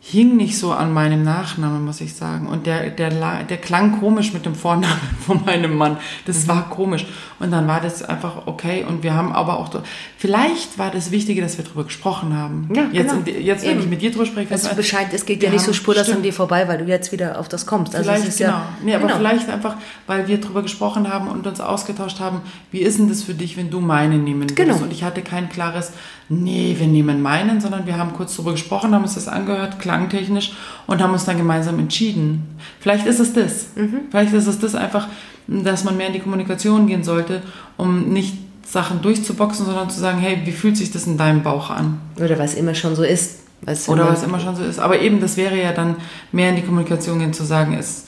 [0.08, 2.46] hing nicht so an meinem Nachnamen, muss ich sagen.
[2.46, 3.10] Und der, der,
[3.42, 5.96] der klang komisch mit dem Vornamen von meinem Mann.
[6.26, 6.48] Das mhm.
[6.48, 7.06] war komisch.
[7.40, 8.84] Und dann war das einfach okay.
[8.88, 9.68] Und wir haben aber auch,
[10.16, 12.70] vielleicht war das Wichtige, dass wir darüber gesprochen haben.
[12.72, 13.38] Ja, jetzt, genau.
[13.38, 13.80] jetzt wenn Eben.
[13.80, 14.52] ich mit dir drüber spreche.
[14.52, 17.40] Also Bescheid, es geht ja nicht so spurlos an dir vorbei, weil du jetzt wieder
[17.40, 17.96] auf das kommst.
[17.96, 18.50] Also vielleicht, genau.
[18.50, 19.18] Ja, nee, aber genau.
[19.18, 19.74] vielleicht einfach,
[20.06, 23.56] weil wir darüber gesprochen haben und uns ausgetauscht haben, wie ist denn das für dich,
[23.56, 24.56] wenn du meinen nehmen würdest?
[24.56, 24.76] Genau.
[24.76, 25.92] Und ich hatte kein klares,
[26.28, 30.52] nee, wir nehmen meinen, sondern wir haben kurz darüber gesprochen, haben uns das angehört, klangtechnisch
[30.86, 32.56] und haben uns dann gemeinsam entschieden.
[32.80, 33.66] Vielleicht ist es das.
[33.76, 34.00] Mhm.
[34.10, 35.08] Vielleicht ist es das einfach,
[35.46, 37.42] dass man mehr in die Kommunikation gehen sollte,
[37.76, 41.70] um nicht Sachen durchzuboxen, sondern zu sagen, hey, wie fühlt sich das in deinem Bauch
[41.70, 42.00] an?
[42.16, 43.40] Oder was immer schon so ist.
[43.88, 44.78] Oder was immer schon so ist.
[44.78, 45.96] Aber eben, das wäre ja dann
[46.32, 48.06] mehr in die Kommunikation gehen, zu sagen, es,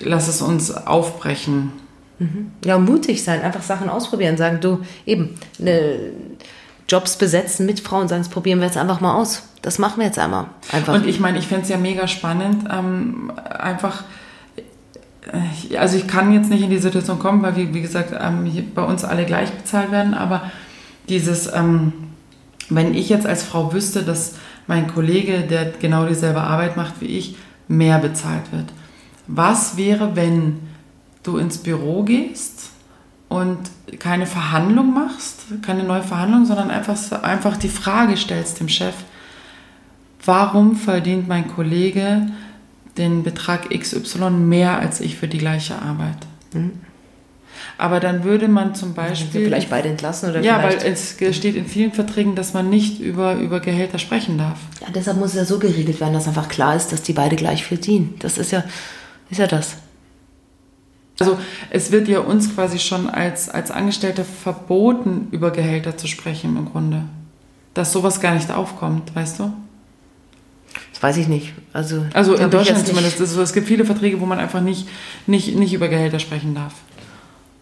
[0.00, 1.72] lass es uns aufbrechen.
[2.18, 2.50] Mhm.
[2.64, 6.10] Ja, mutig sein, einfach Sachen ausprobieren, sagen, du, eben, eine
[6.88, 9.42] Jobs besetzen mit Frauen, sagen, das probieren wir jetzt einfach mal aus.
[9.62, 10.46] Das machen wir jetzt einmal.
[10.72, 10.94] Einfach.
[10.94, 14.04] Und ich meine, ich fände es ja mega spannend, ähm, einfach,
[15.32, 18.50] äh, also ich kann jetzt nicht in die Situation kommen, weil, wie, wie gesagt, ähm,
[18.74, 20.50] bei uns alle gleich bezahlt werden, aber
[21.08, 21.92] dieses, ähm,
[22.70, 24.34] wenn ich jetzt als Frau wüsste, dass
[24.66, 27.36] mein Kollege, der genau dieselbe Arbeit macht wie ich,
[27.66, 28.66] mehr bezahlt wird.
[29.26, 30.60] Was wäre, wenn
[31.22, 32.70] du ins Büro gehst
[33.28, 33.58] und
[33.98, 38.94] keine Verhandlung machst, keine neue Verhandlung, sondern einfach, einfach die Frage stellst dem Chef,
[40.24, 42.28] warum verdient mein Kollege
[42.96, 46.16] den Betrag XY mehr als ich für die gleiche Arbeit?
[46.52, 46.72] Mhm.
[47.76, 49.44] Aber dann würde man zum Beispiel.
[49.44, 53.34] vielleicht beide entlassen oder Ja, weil es steht in vielen Verträgen, dass man nicht über,
[53.34, 54.58] über Gehälter sprechen darf.
[54.80, 57.36] Ja, deshalb muss es ja so geregelt werden, dass einfach klar ist, dass die beide
[57.36, 58.14] gleich viel dienen.
[58.20, 58.64] Das ist ja,
[59.30, 59.76] ist ja das.
[61.20, 61.38] Also
[61.70, 66.66] es wird ja uns quasi schon als, als Angestellte verboten, über Gehälter zu sprechen im
[66.66, 67.02] Grunde.
[67.74, 69.52] Dass sowas gar nicht aufkommt, weißt du?
[70.92, 71.54] Das weiß ich nicht.
[71.72, 73.20] Also, also in Deutschland zumindest.
[73.20, 74.88] Also es gibt viele Verträge, wo man einfach nicht,
[75.26, 76.74] nicht, nicht über Gehälter sprechen darf.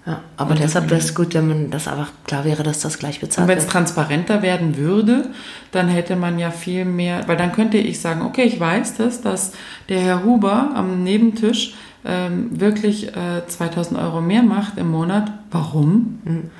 [0.06, 2.98] Ja, aber und deshalb wäre es gut, wenn man das einfach klar wäre, dass das
[2.98, 3.58] gleich bezahlt wird.
[3.58, 5.30] Und wenn es transparenter werden würde,
[5.72, 9.20] dann hätte man ja viel mehr, weil dann könnte ich sagen, okay, ich weiß das,
[9.20, 9.52] dass
[9.88, 11.74] der Herr Huber am Nebentisch
[12.06, 16.20] ähm, wirklich äh, 2000 Euro mehr macht im Monat, warum?
[16.24, 16.50] Mhm.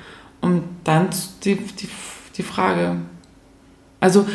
[0.41, 1.09] Und dann
[1.43, 1.89] die, die,
[2.35, 2.97] die Frage.
[3.99, 4.27] Also,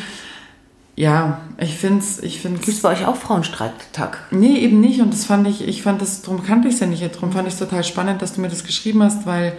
[0.96, 2.22] ja, ich finde es.
[2.22, 4.26] Ich find's, Gibt es bei euch auch Frauenstreiktag?
[4.30, 5.00] Nee, eben nicht.
[5.00, 7.02] Und das fand ich, ich fand das, darum kannte ich es ja nicht.
[7.14, 9.54] Darum fand ich es total spannend, dass du mir das geschrieben hast, weil,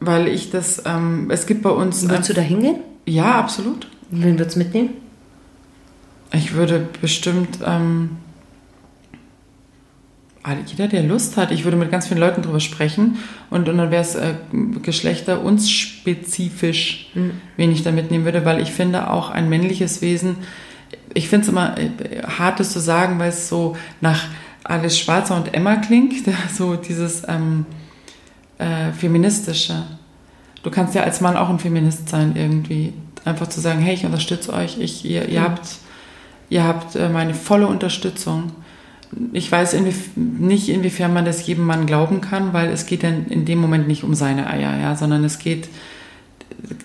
[0.00, 2.08] weil ich das, ähm, es gibt bei uns.
[2.08, 2.76] Würdest du da hingehen?
[3.04, 3.88] Ja, absolut.
[4.10, 4.90] Wen würdest du mitnehmen?
[6.32, 8.16] Ich würde bestimmt, ähm,
[10.66, 13.18] jeder, der Lust hat, ich würde mit ganz vielen Leuten drüber sprechen
[13.50, 14.34] und, und dann wäre es äh,
[14.82, 17.32] Geschlechter uns spezifisch, mhm.
[17.56, 20.36] wen ich da mitnehmen würde, weil ich finde auch ein männliches Wesen,
[21.14, 24.24] ich finde es immer äh, hart, das zu sagen, weil es so nach
[24.64, 26.14] alles Schwarzer und Emma klingt,
[26.54, 27.66] so dieses ähm,
[28.58, 29.84] äh, feministische.
[30.62, 32.92] Du kannst ja als Mann auch ein Feminist sein irgendwie.
[33.24, 35.44] Einfach zu sagen, hey, ich unterstütze euch, ich, ihr, ihr mhm.
[35.44, 35.68] habt,
[36.48, 38.52] ihr habt äh, meine volle Unterstützung.
[39.32, 43.26] Ich weiß inwief nicht, inwiefern man das jedem Mann glauben kann, weil es geht dann
[43.26, 45.68] in dem Moment nicht um seine Eier, ja, sondern es geht,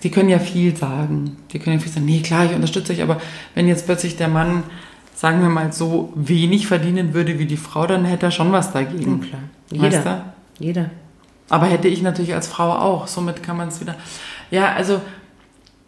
[0.02, 1.36] die können ja viel sagen.
[1.52, 3.20] Die können ja viel sagen, nee, klar, ich unterstütze euch, aber
[3.54, 4.62] wenn jetzt plötzlich der Mann,
[5.14, 8.72] sagen wir mal, so wenig verdienen würde wie die Frau, dann hätte er schon was
[8.72, 9.20] dagegen.
[9.22, 9.42] Ja, klar.
[9.70, 9.84] Jeder.
[9.84, 10.64] Weißt du?
[10.64, 10.90] Jeder.
[11.48, 13.06] Aber hätte ich natürlich als Frau auch.
[13.06, 13.94] Somit kann man es wieder.
[14.50, 15.00] Ja, also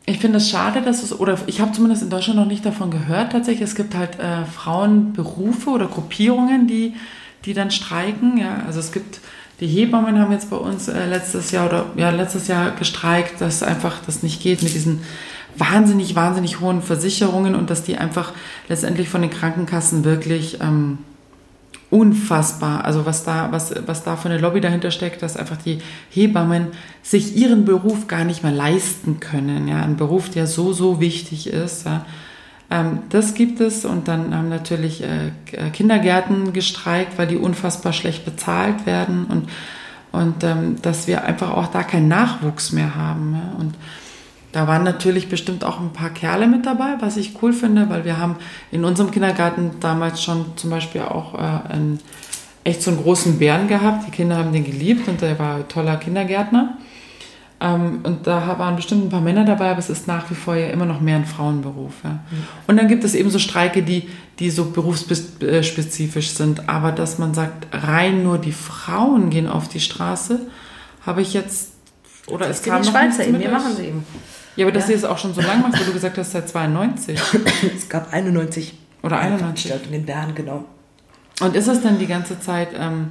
[0.06, 2.90] ich finde es schade, dass es, oder ich habe zumindest in Deutschland noch nicht davon
[2.90, 3.68] gehört tatsächlich.
[3.68, 6.94] Es gibt halt äh, Frauenberufe oder Gruppierungen, die,
[7.44, 8.36] die dann streiken.
[8.36, 9.20] Ja, also es gibt
[9.60, 13.62] die Hebammen haben jetzt bei uns äh, letztes Jahr oder ja letztes Jahr gestreikt, dass
[13.62, 15.02] einfach das nicht geht mit diesen
[15.56, 18.32] wahnsinnig wahnsinnig hohen Versicherungen und dass die einfach
[18.68, 20.98] letztendlich von den Krankenkassen wirklich ähm,
[21.90, 22.84] unfassbar.
[22.84, 25.78] Also was da, was, was da für eine Lobby dahinter steckt, dass einfach die
[26.10, 26.68] Hebammen
[27.02, 29.68] sich ihren Beruf gar nicht mehr leisten können.
[29.68, 31.86] Ja, ein Beruf, der so, so wichtig ist.
[31.86, 32.04] Ja.
[32.70, 35.30] Ähm, das gibt es und dann haben natürlich äh,
[35.72, 39.48] Kindergärten gestreikt, weil die unfassbar schlecht bezahlt werden und,
[40.12, 43.34] und ähm, dass wir einfach auch da keinen Nachwuchs mehr haben.
[43.34, 43.60] Ja.
[43.60, 43.74] Und
[44.54, 48.04] da waren natürlich bestimmt auch ein paar Kerle mit dabei, was ich cool finde, weil
[48.04, 48.36] wir haben
[48.70, 51.98] in unserem Kindergarten damals schon zum Beispiel auch äh, einen,
[52.62, 54.06] echt so einen großen Bären gehabt.
[54.06, 56.78] Die Kinder haben den geliebt und der war ein toller Kindergärtner.
[57.60, 60.54] Ähm, und da waren bestimmt ein paar Männer dabei, aber es ist nach wie vor
[60.54, 61.94] ja immer noch mehr ein Frauenberuf.
[62.04, 62.10] Ja.
[62.10, 62.18] Mhm.
[62.68, 66.68] Und dann gibt es eben so Streike, die, die so berufsspezifisch sind.
[66.68, 70.42] Aber dass man sagt, rein nur die Frauen gehen auf die Straße,
[71.04, 71.72] habe ich jetzt
[72.26, 74.04] oder es kam die Schweizer eben, wir machen sie eben.
[74.56, 74.90] Ja, aber dass ja.
[74.90, 77.18] du es auch schon so lange machst, weil du gesagt hast, seit 92.
[77.76, 78.74] es gab 91.
[79.02, 79.72] Oder 91.
[79.86, 80.64] in den Bern, genau.
[81.40, 83.10] Und ist es dann die ganze Zeit ähm,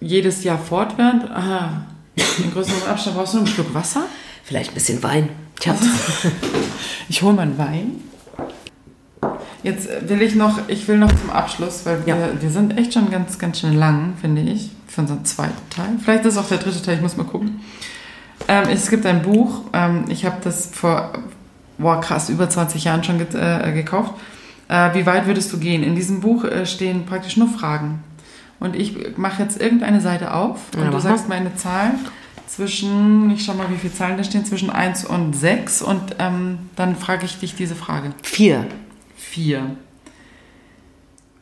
[0.00, 1.30] jedes Jahr fortwährend?
[1.30, 1.86] Aha,
[2.16, 4.04] in größerem Abstand brauchst du noch ein Stück Wasser?
[4.44, 5.28] Vielleicht ein bisschen Wein.
[5.60, 5.70] Ich,
[7.08, 8.02] ich hole mal einen Wein.
[9.64, 12.16] Jetzt will ich noch, ich will noch zum Abschluss, weil ja.
[12.16, 15.96] wir, wir sind echt schon ganz, ganz schön lang, finde ich, für unseren zweiten Teil.
[16.02, 17.60] Vielleicht ist es auch der dritte Teil, ich muss mal gucken.
[18.48, 21.12] Ähm, es gibt ein Buch, ähm, ich habe das vor,
[21.76, 24.14] boah krass, über 20 Jahren schon ge äh, gekauft.
[24.68, 25.82] Äh, wie weit würdest du gehen?
[25.82, 28.02] In diesem Buch äh, stehen praktisch nur Fragen.
[28.58, 31.92] Und ich mache jetzt irgendeine Seite auf und ja, du sagst mir eine Zahl
[32.48, 36.58] zwischen, ich schau mal, wie viele Zahlen da stehen, zwischen 1 und 6 und ähm,
[36.74, 38.12] dann frage ich dich diese Frage.
[38.22, 38.66] 4.
[39.16, 39.76] 4.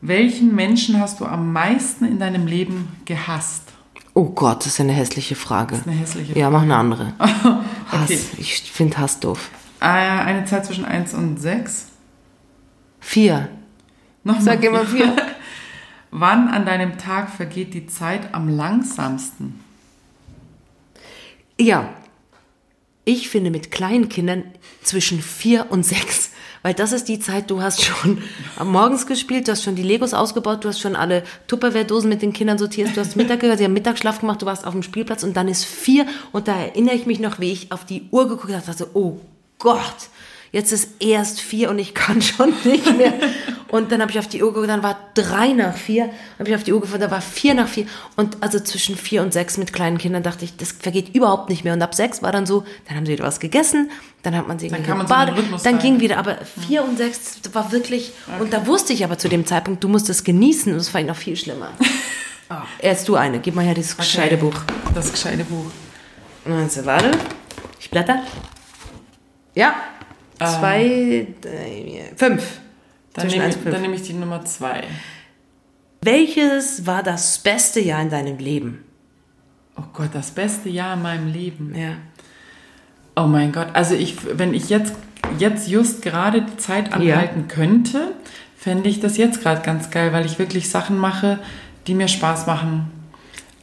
[0.03, 3.73] Welchen Menschen hast du am meisten in deinem Leben gehasst?
[4.19, 5.73] Oh Gott, das ist eine hässliche Frage.
[5.73, 6.41] Das ist eine hässliche Frage.
[6.41, 7.13] Ja, mach eine andere.
[7.19, 7.59] okay.
[7.93, 8.11] Hass.
[8.39, 9.51] Ich finde Hass doof.
[9.79, 11.89] Äh, eine Zahl zwischen 1 und 6?
[13.01, 13.51] 4.
[14.25, 15.15] Noch Sag immer 4.
[16.13, 19.61] Wann an deinem Tag vergeht die Zeit am langsamsten?
[21.61, 21.91] Ja,
[23.07, 24.45] ich finde mit kleinen Kindern
[24.83, 26.33] zwischen 4 und 6
[26.67, 28.21] weil das ist die Zeit, du hast schon
[28.65, 32.33] Morgens gespielt, du hast schon die Legos ausgebaut, du hast schon alle Tupperware-Dosen mit den
[32.33, 35.23] Kindern sortiert, du hast Mittag gehört, sie haben Mittagsschlaf gemacht, du warst auf dem Spielplatz
[35.23, 38.27] und dann ist vier und da erinnere ich mich noch, wie ich auf die Uhr
[38.27, 39.21] geguckt habe, dachte, oh
[39.61, 40.09] Gott,
[40.51, 43.15] jetzt ist erst vier und ich kann schon nicht mehr.
[43.69, 46.55] Und dann habe ich auf die Uhr geguckt, dann war drei nach vier, habe ich
[46.55, 47.87] auf die Uhr geguckt, da war vier nach vier.
[48.17, 51.65] Und also zwischen vier und sechs mit kleinen Kindern dachte ich, das vergeht überhaupt nicht
[51.65, 51.73] mehr.
[51.73, 53.91] Und ab sechs war dann so, dann haben sie wieder was gegessen,
[54.23, 56.19] dann hat man sie dann kann man gebadet, so dann ging wieder.
[56.19, 58.43] Aber vier und sechs war wirklich, okay.
[58.43, 61.03] und da wusste ich aber zu dem Zeitpunkt, du musst es genießen und das war
[61.03, 61.71] noch viel schlimmer.
[62.51, 64.03] oh, erst du eine, gib mal her dieses okay.
[64.03, 64.55] gescheite Buch.
[64.95, 65.67] Das gescheite Buch.
[66.45, 67.11] Also, warte,
[67.81, 68.23] ich blätter.
[69.55, 69.75] Ja,
[70.39, 72.61] Zwei, drei, fünf.
[73.17, 74.85] Dann nehme, ich, dann nehme ich die Nummer zwei.
[76.03, 78.85] Welches war das beste Jahr in deinem Leben?
[79.77, 81.75] Oh Gott, das beste Jahr in meinem Leben.
[81.75, 81.97] Ja.
[83.17, 84.95] Oh mein Gott, also ich, wenn ich jetzt,
[85.39, 87.55] jetzt just gerade die Zeit anhalten ja.
[87.55, 88.13] könnte,
[88.57, 91.39] fände ich das jetzt gerade ganz geil, weil ich wirklich Sachen mache,
[91.87, 92.91] die mir Spaß machen.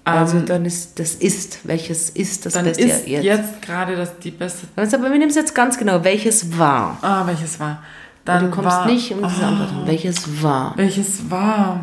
[0.06, 3.24] Also ähm, dann ist das ist, welches ist das dann beste ist jetzt?
[3.24, 4.68] jetzt gerade das die beste.
[4.76, 6.97] Aber wir nehmen es jetzt ganz genau, welches war.
[7.01, 7.84] Ah, welches war.
[8.26, 9.88] Dann du kommst war, nicht um diese oh, Antwort.
[9.88, 10.74] Welches war?
[10.78, 11.82] Welches war?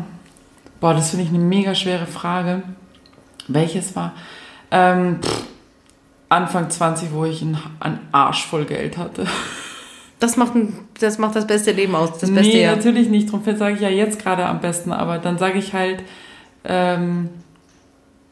[0.79, 2.63] Boah, das finde ich eine mega schwere Frage.
[3.47, 4.13] Welches war?
[4.71, 5.43] Ähm, pff,
[6.29, 9.25] Anfang 20, wo ich einen, einen Arsch voll Geld hatte.
[10.19, 12.75] Das macht, ein, das macht das beste Leben aus, das beste nee, Jahr.
[12.75, 13.33] natürlich nicht.
[13.33, 14.91] Darum sage ich ja jetzt gerade am besten.
[14.91, 16.03] Aber dann sage ich halt,
[16.63, 17.29] ähm,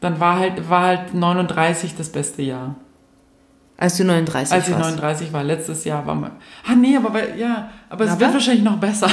[0.00, 2.76] dann war halt, war halt 39 das beste Jahr.
[3.80, 4.84] Als du 39 Als ich warst.
[4.90, 6.30] 39 war, letztes Jahr war mal.
[6.68, 8.20] Ah, nee, aber weil, ja, aber es Aber?
[8.20, 9.10] wird wahrscheinlich noch besser.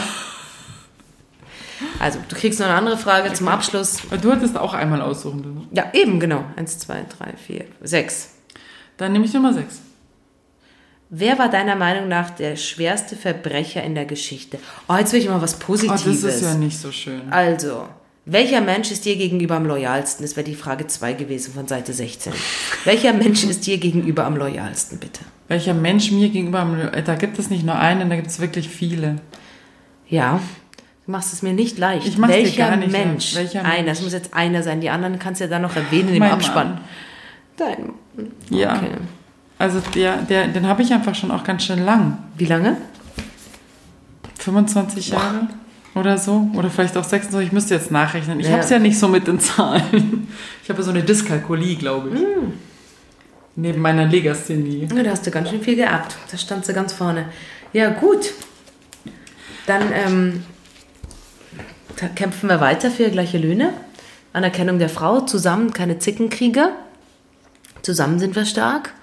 [1.99, 3.99] Also, du kriegst noch eine andere Frage zum Abschluss.
[4.09, 5.67] Weil du hattest auch einmal aussuchen dürfen.
[5.71, 6.43] Ja, eben, genau.
[6.55, 8.33] Eins, zwei, drei, vier, sechs.
[8.97, 9.81] Dann nehme ich Nummer 6.
[11.09, 14.57] Wer war deiner Meinung nach der schwerste Verbrecher in der Geschichte?
[14.89, 16.21] Oh, jetzt will ich mal was Oh, Positives.
[16.21, 17.31] das ist ja nicht so schön.
[17.31, 17.87] Also,
[18.29, 20.23] welcher Mensch ist dir gegenüber am loyalsten?
[20.25, 22.33] Das wäre die Frage 2 gewesen von Seite 16.
[22.83, 25.21] Welcher Mensch ist dir gegenüber am loyalsten, bitte?
[25.47, 28.67] Welcher Mensch mir gegenüber, am- da gibt es nicht nur einen, da gibt es wirklich
[28.69, 29.15] viele.
[30.09, 30.41] Ja,
[31.05, 32.05] du machst es mir nicht leicht.
[32.05, 33.33] Ich mach's dir welcher gar nicht Mensch?
[33.33, 33.53] leicht.
[33.55, 34.81] Welcher einer, es muss jetzt einer sein.
[34.81, 36.71] Die anderen kannst du ja dann noch erwähnen im Mein Abspann.
[36.75, 36.81] Mann.
[37.57, 37.93] Dein.
[38.49, 38.75] Ja.
[38.75, 38.91] Okay.
[39.57, 42.17] Also der, der, den habe ich einfach schon auch ganz schön lang.
[42.37, 42.77] Wie lange?
[44.39, 45.47] 25 Jahre
[45.97, 46.47] oder so.
[46.55, 47.47] Oder vielleicht auch 26.
[47.47, 48.39] Ich müsste jetzt nachrechnen.
[48.39, 48.53] Ich Ja.
[48.53, 50.27] habe es ja nicht so mit den Zahlen.
[50.63, 52.19] Ich habe so eine Dyskalkulie, glaube ich.
[52.19, 52.53] Hm.
[53.55, 54.85] Neben meiner Legasthenie.
[54.93, 56.17] Ja, da hast du ganz schön viel geerbt.
[56.29, 57.29] Da stand sie ganz vorne.
[57.71, 58.33] Ja, gut.
[59.65, 60.43] Dann ähm,
[61.95, 63.73] da kämpfen wir weiter für gleiche Löhne.
[64.33, 65.21] Anerkennung der Frau.
[65.21, 66.69] Zusammen keine Zickenkriege.
[67.81, 68.93] Zusammen sind wir stark.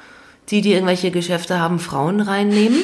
[0.51, 2.79] Die, die irgendwelche Geschäfte haben, Frauen reinnehmen.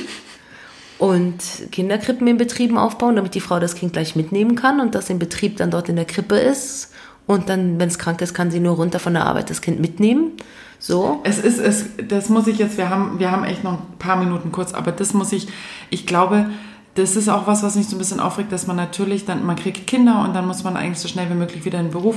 [1.01, 1.43] Und
[1.73, 5.19] Kinderkrippen in Betrieben aufbauen, damit die Frau das Kind gleich mitnehmen kann und das im
[5.19, 6.93] Betrieb dann dort in der Krippe ist.
[7.27, 9.81] Und dann, wenn es krank ist, kann sie nur runter von der Arbeit das Kind
[9.81, 10.33] mitnehmen.
[10.79, 11.21] So.
[11.25, 14.17] Es ist, es, das muss ich jetzt, wir haben, wir haben echt noch ein paar
[14.17, 15.49] Minuten kurz, aber das muss ich,
[15.89, 16.51] ich glaube,
[16.97, 19.57] das ist auch was, was mich so ein bisschen aufregt, dass man natürlich dann, man
[19.57, 22.17] kriegt Kinder und dann muss man eigentlich so schnell wie möglich wieder in den Beruf.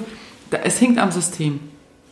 [0.52, 1.62] Es hängt am System.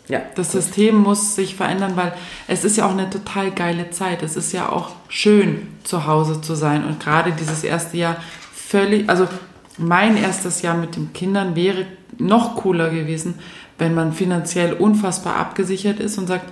[0.07, 0.21] Ja.
[0.35, 2.13] Das System muss sich verändern, weil
[2.47, 4.23] es ist ja auch eine total geile Zeit.
[4.23, 6.85] Es ist ja auch schön, zu Hause zu sein.
[6.85, 8.17] Und gerade dieses erste Jahr
[8.53, 9.27] völlig, also
[9.77, 11.85] mein erstes Jahr mit den Kindern wäre
[12.17, 13.35] noch cooler gewesen,
[13.77, 16.45] wenn man finanziell unfassbar abgesichert ist und sagt,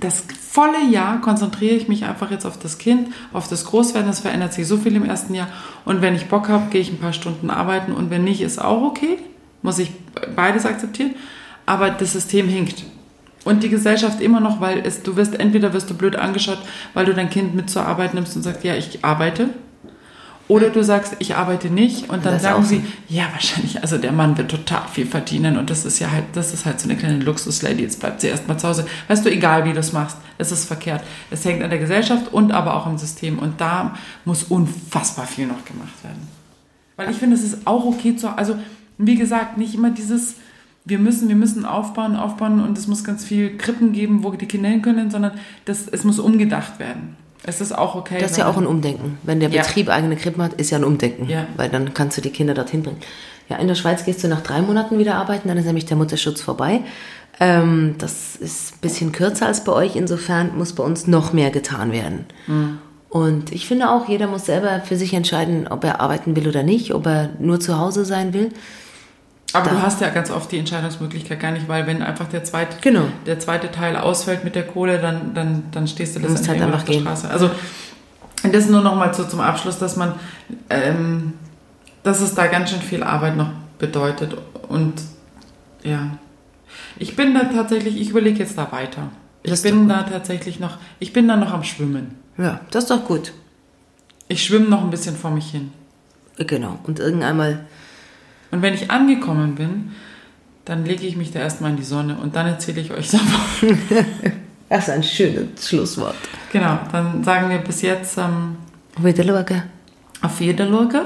[0.00, 4.10] das volle Jahr konzentriere ich mich einfach jetzt auf das Kind, auf das Großwerden.
[4.10, 5.48] Es verändert sich so viel im ersten Jahr.
[5.84, 7.92] Und wenn ich Bock habe, gehe ich ein paar Stunden arbeiten.
[7.92, 9.18] Und wenn nicht, ist auch okay.
[9.62, 9.92] Muss ich
[10.34, 11.14] beides akzeptieren.
[11.70, 12.82] Aber das System hinkt.
[13.44, 16.58] Und die Gesellschaft immer noch, weil es, du wirst, entweder wirst du blöd angeschaut,
[16.94, 19.50] weil du dein Kind mit zur Arbeit nimmst und sagst, ja, ich arbeite.
[20.48, 24.10] Oder du sagst, ich arbeite nicht und dann Das sagen sie, ja, wahrscheinlich, also der
[24.10, 26.98] Mann wird total viel verdienen und das ist ja halt, das ist halt so eine
[26.98, 28.84] kleine Luxuslady, jetzt bleibt sie erstmal zu Hause.
[29.06, 31.04] Weißt du, egal wie du es machst, es ist verkehrt.
[31.30, 33.94] Es hängt an der Gesellschaft und aber auch am System und da
[34.24, 36.26] muss unfassbar viel noch gemacht werden.
[36.96, 38.56] Weil ich finde, es ist auch okay zu, also
[38.98, 40.34] wie gesagt, nicht immer dieses,
[40.90, 44.46] wir müssen, wir müssen aufbauen, aufbauen und es muss ganz viel Krippen geben, wo die
[44.46, 45.32] Kinder hin können, sondern
[45.64, 47.16] das, es muss umgedacht werden.
[47.44, 48.18] Es ist auch okay.
[48.20, 49.16] Das ist ja auch ein Umdenken.
[49.22, 49.62] Wenn der Ja.
[49.62, 51.28] Betrieb eigene Krippen hat, ist ja ein Umdenken.
[51.28, 51.46] Ja.
[51.56, 52.98] Weil dann kannst du die Kinder dorthin bringen.
[53.48, 55.96] Ja, in der Schweiz gehst du nach drei Monaten wieder arbeiten, dann ist nämlich der
[55.96, 56.82] Mutterschutz vorbei.
[57.40, 61.50] Ähm, das ist ein bisschen kürzer als bei euch, insofern muss bei uns noch mehr
[61.50, 62.26] getan werden.
[62.46, 62.78] Mhm.
[63.08, 66.62] Und ich finde auch, jeder muss selber für sich entscheiden, ob er arbeiten will oder
[66.62, 68.50] nicht, ob er nur zu Hause sein will.
[69.52, 72.76] Aber du hast ja ganz oft die Entscheidungsmöglichkeit gar nicht, weil wenn einfach der zweite,
[72.80, 73.04] Genau.
[73.26, 76.78] der zweite Teil ausfällt mit der Kohle, dann, dann, dann stehst du letztendlich halt einfach
[76.78, 77.02] auf der gehen.
[77.04, 77.28] Straße.
[77.30, 77.50] Also
[78.52, 80.14] das nur noch mal so zum Abschluss, dass man,
[80.70, 81.32] ähm,
[82.02, 84.36] dass es da ganz schön viel Arbeit noch bedeutet
[84.68, 84.94] und
[85.82, 86.10] ja,
[86.98, 89.08] ich bin da tatsächlich, ich überlege jetzt da weiter.
[89.42, 92.14] Ich Das bin da tatsächlich noch, ich bin da noch am Schwimmen.
[92.36, 93.32] Ja, das ist doch gut.
[94.28, 95.72] Ich schwimme noch ein bisschen vor mich hin.
[96.36, 96.78] Genau.
[96.84, 97.64] Und irgendeinmal,
[98.50, 99.92] Und wenn ich angekommen bin,
[100.64, 103.78] dann lege ich mich da erstmal in die Sonne und dann erzähle ich euch davon.
[104.68, 106.14] das ist ein schönes Schlusswort.
[106.52, 108.56] Genau, dann sagen wir bis jetzt ähm,
[108.98, 109.62] Wieder schauen.
[110.22, 111.04] auf Jederlurke.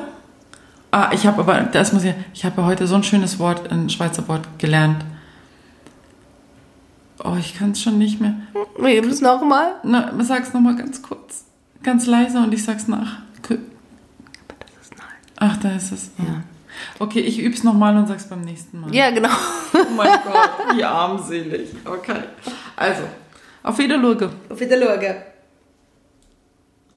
[0.90, 3.90] Ah, ich habe aber, das muss ich, ich habe heute so ein schönes Wort, ein
[3.90, 5.04] Schweizer Wort gelernt.
[7.22, 8.34] Oh, ich kann es schon nicht mehr.
[8.78, 9.72] Wir müssen noch mal.
[9.82, 11.44] Na, sag's nochmal ganz kurz.
[11.82, 13.18] Ganz leise und ich sag's nach.
[13.46, 13.58] Kü-
[15.36, 16.10] Ach, da ist es.
[16.18, 16.42] Ja.
[16.98, 18.94] Okay, ich üb's nochmal und sag's beim nächsten Mal.
[18.94, 19.28] Ja, genau.
[19.74, 21.70] Oh mein Gott, wie armselig.
[21.84, 22.22] Okay.
[22.76, 23.02] Also,
[23.62, 24.30] auf Wiederlurke.
[24.48, 25.33] Auf Wiedersehen.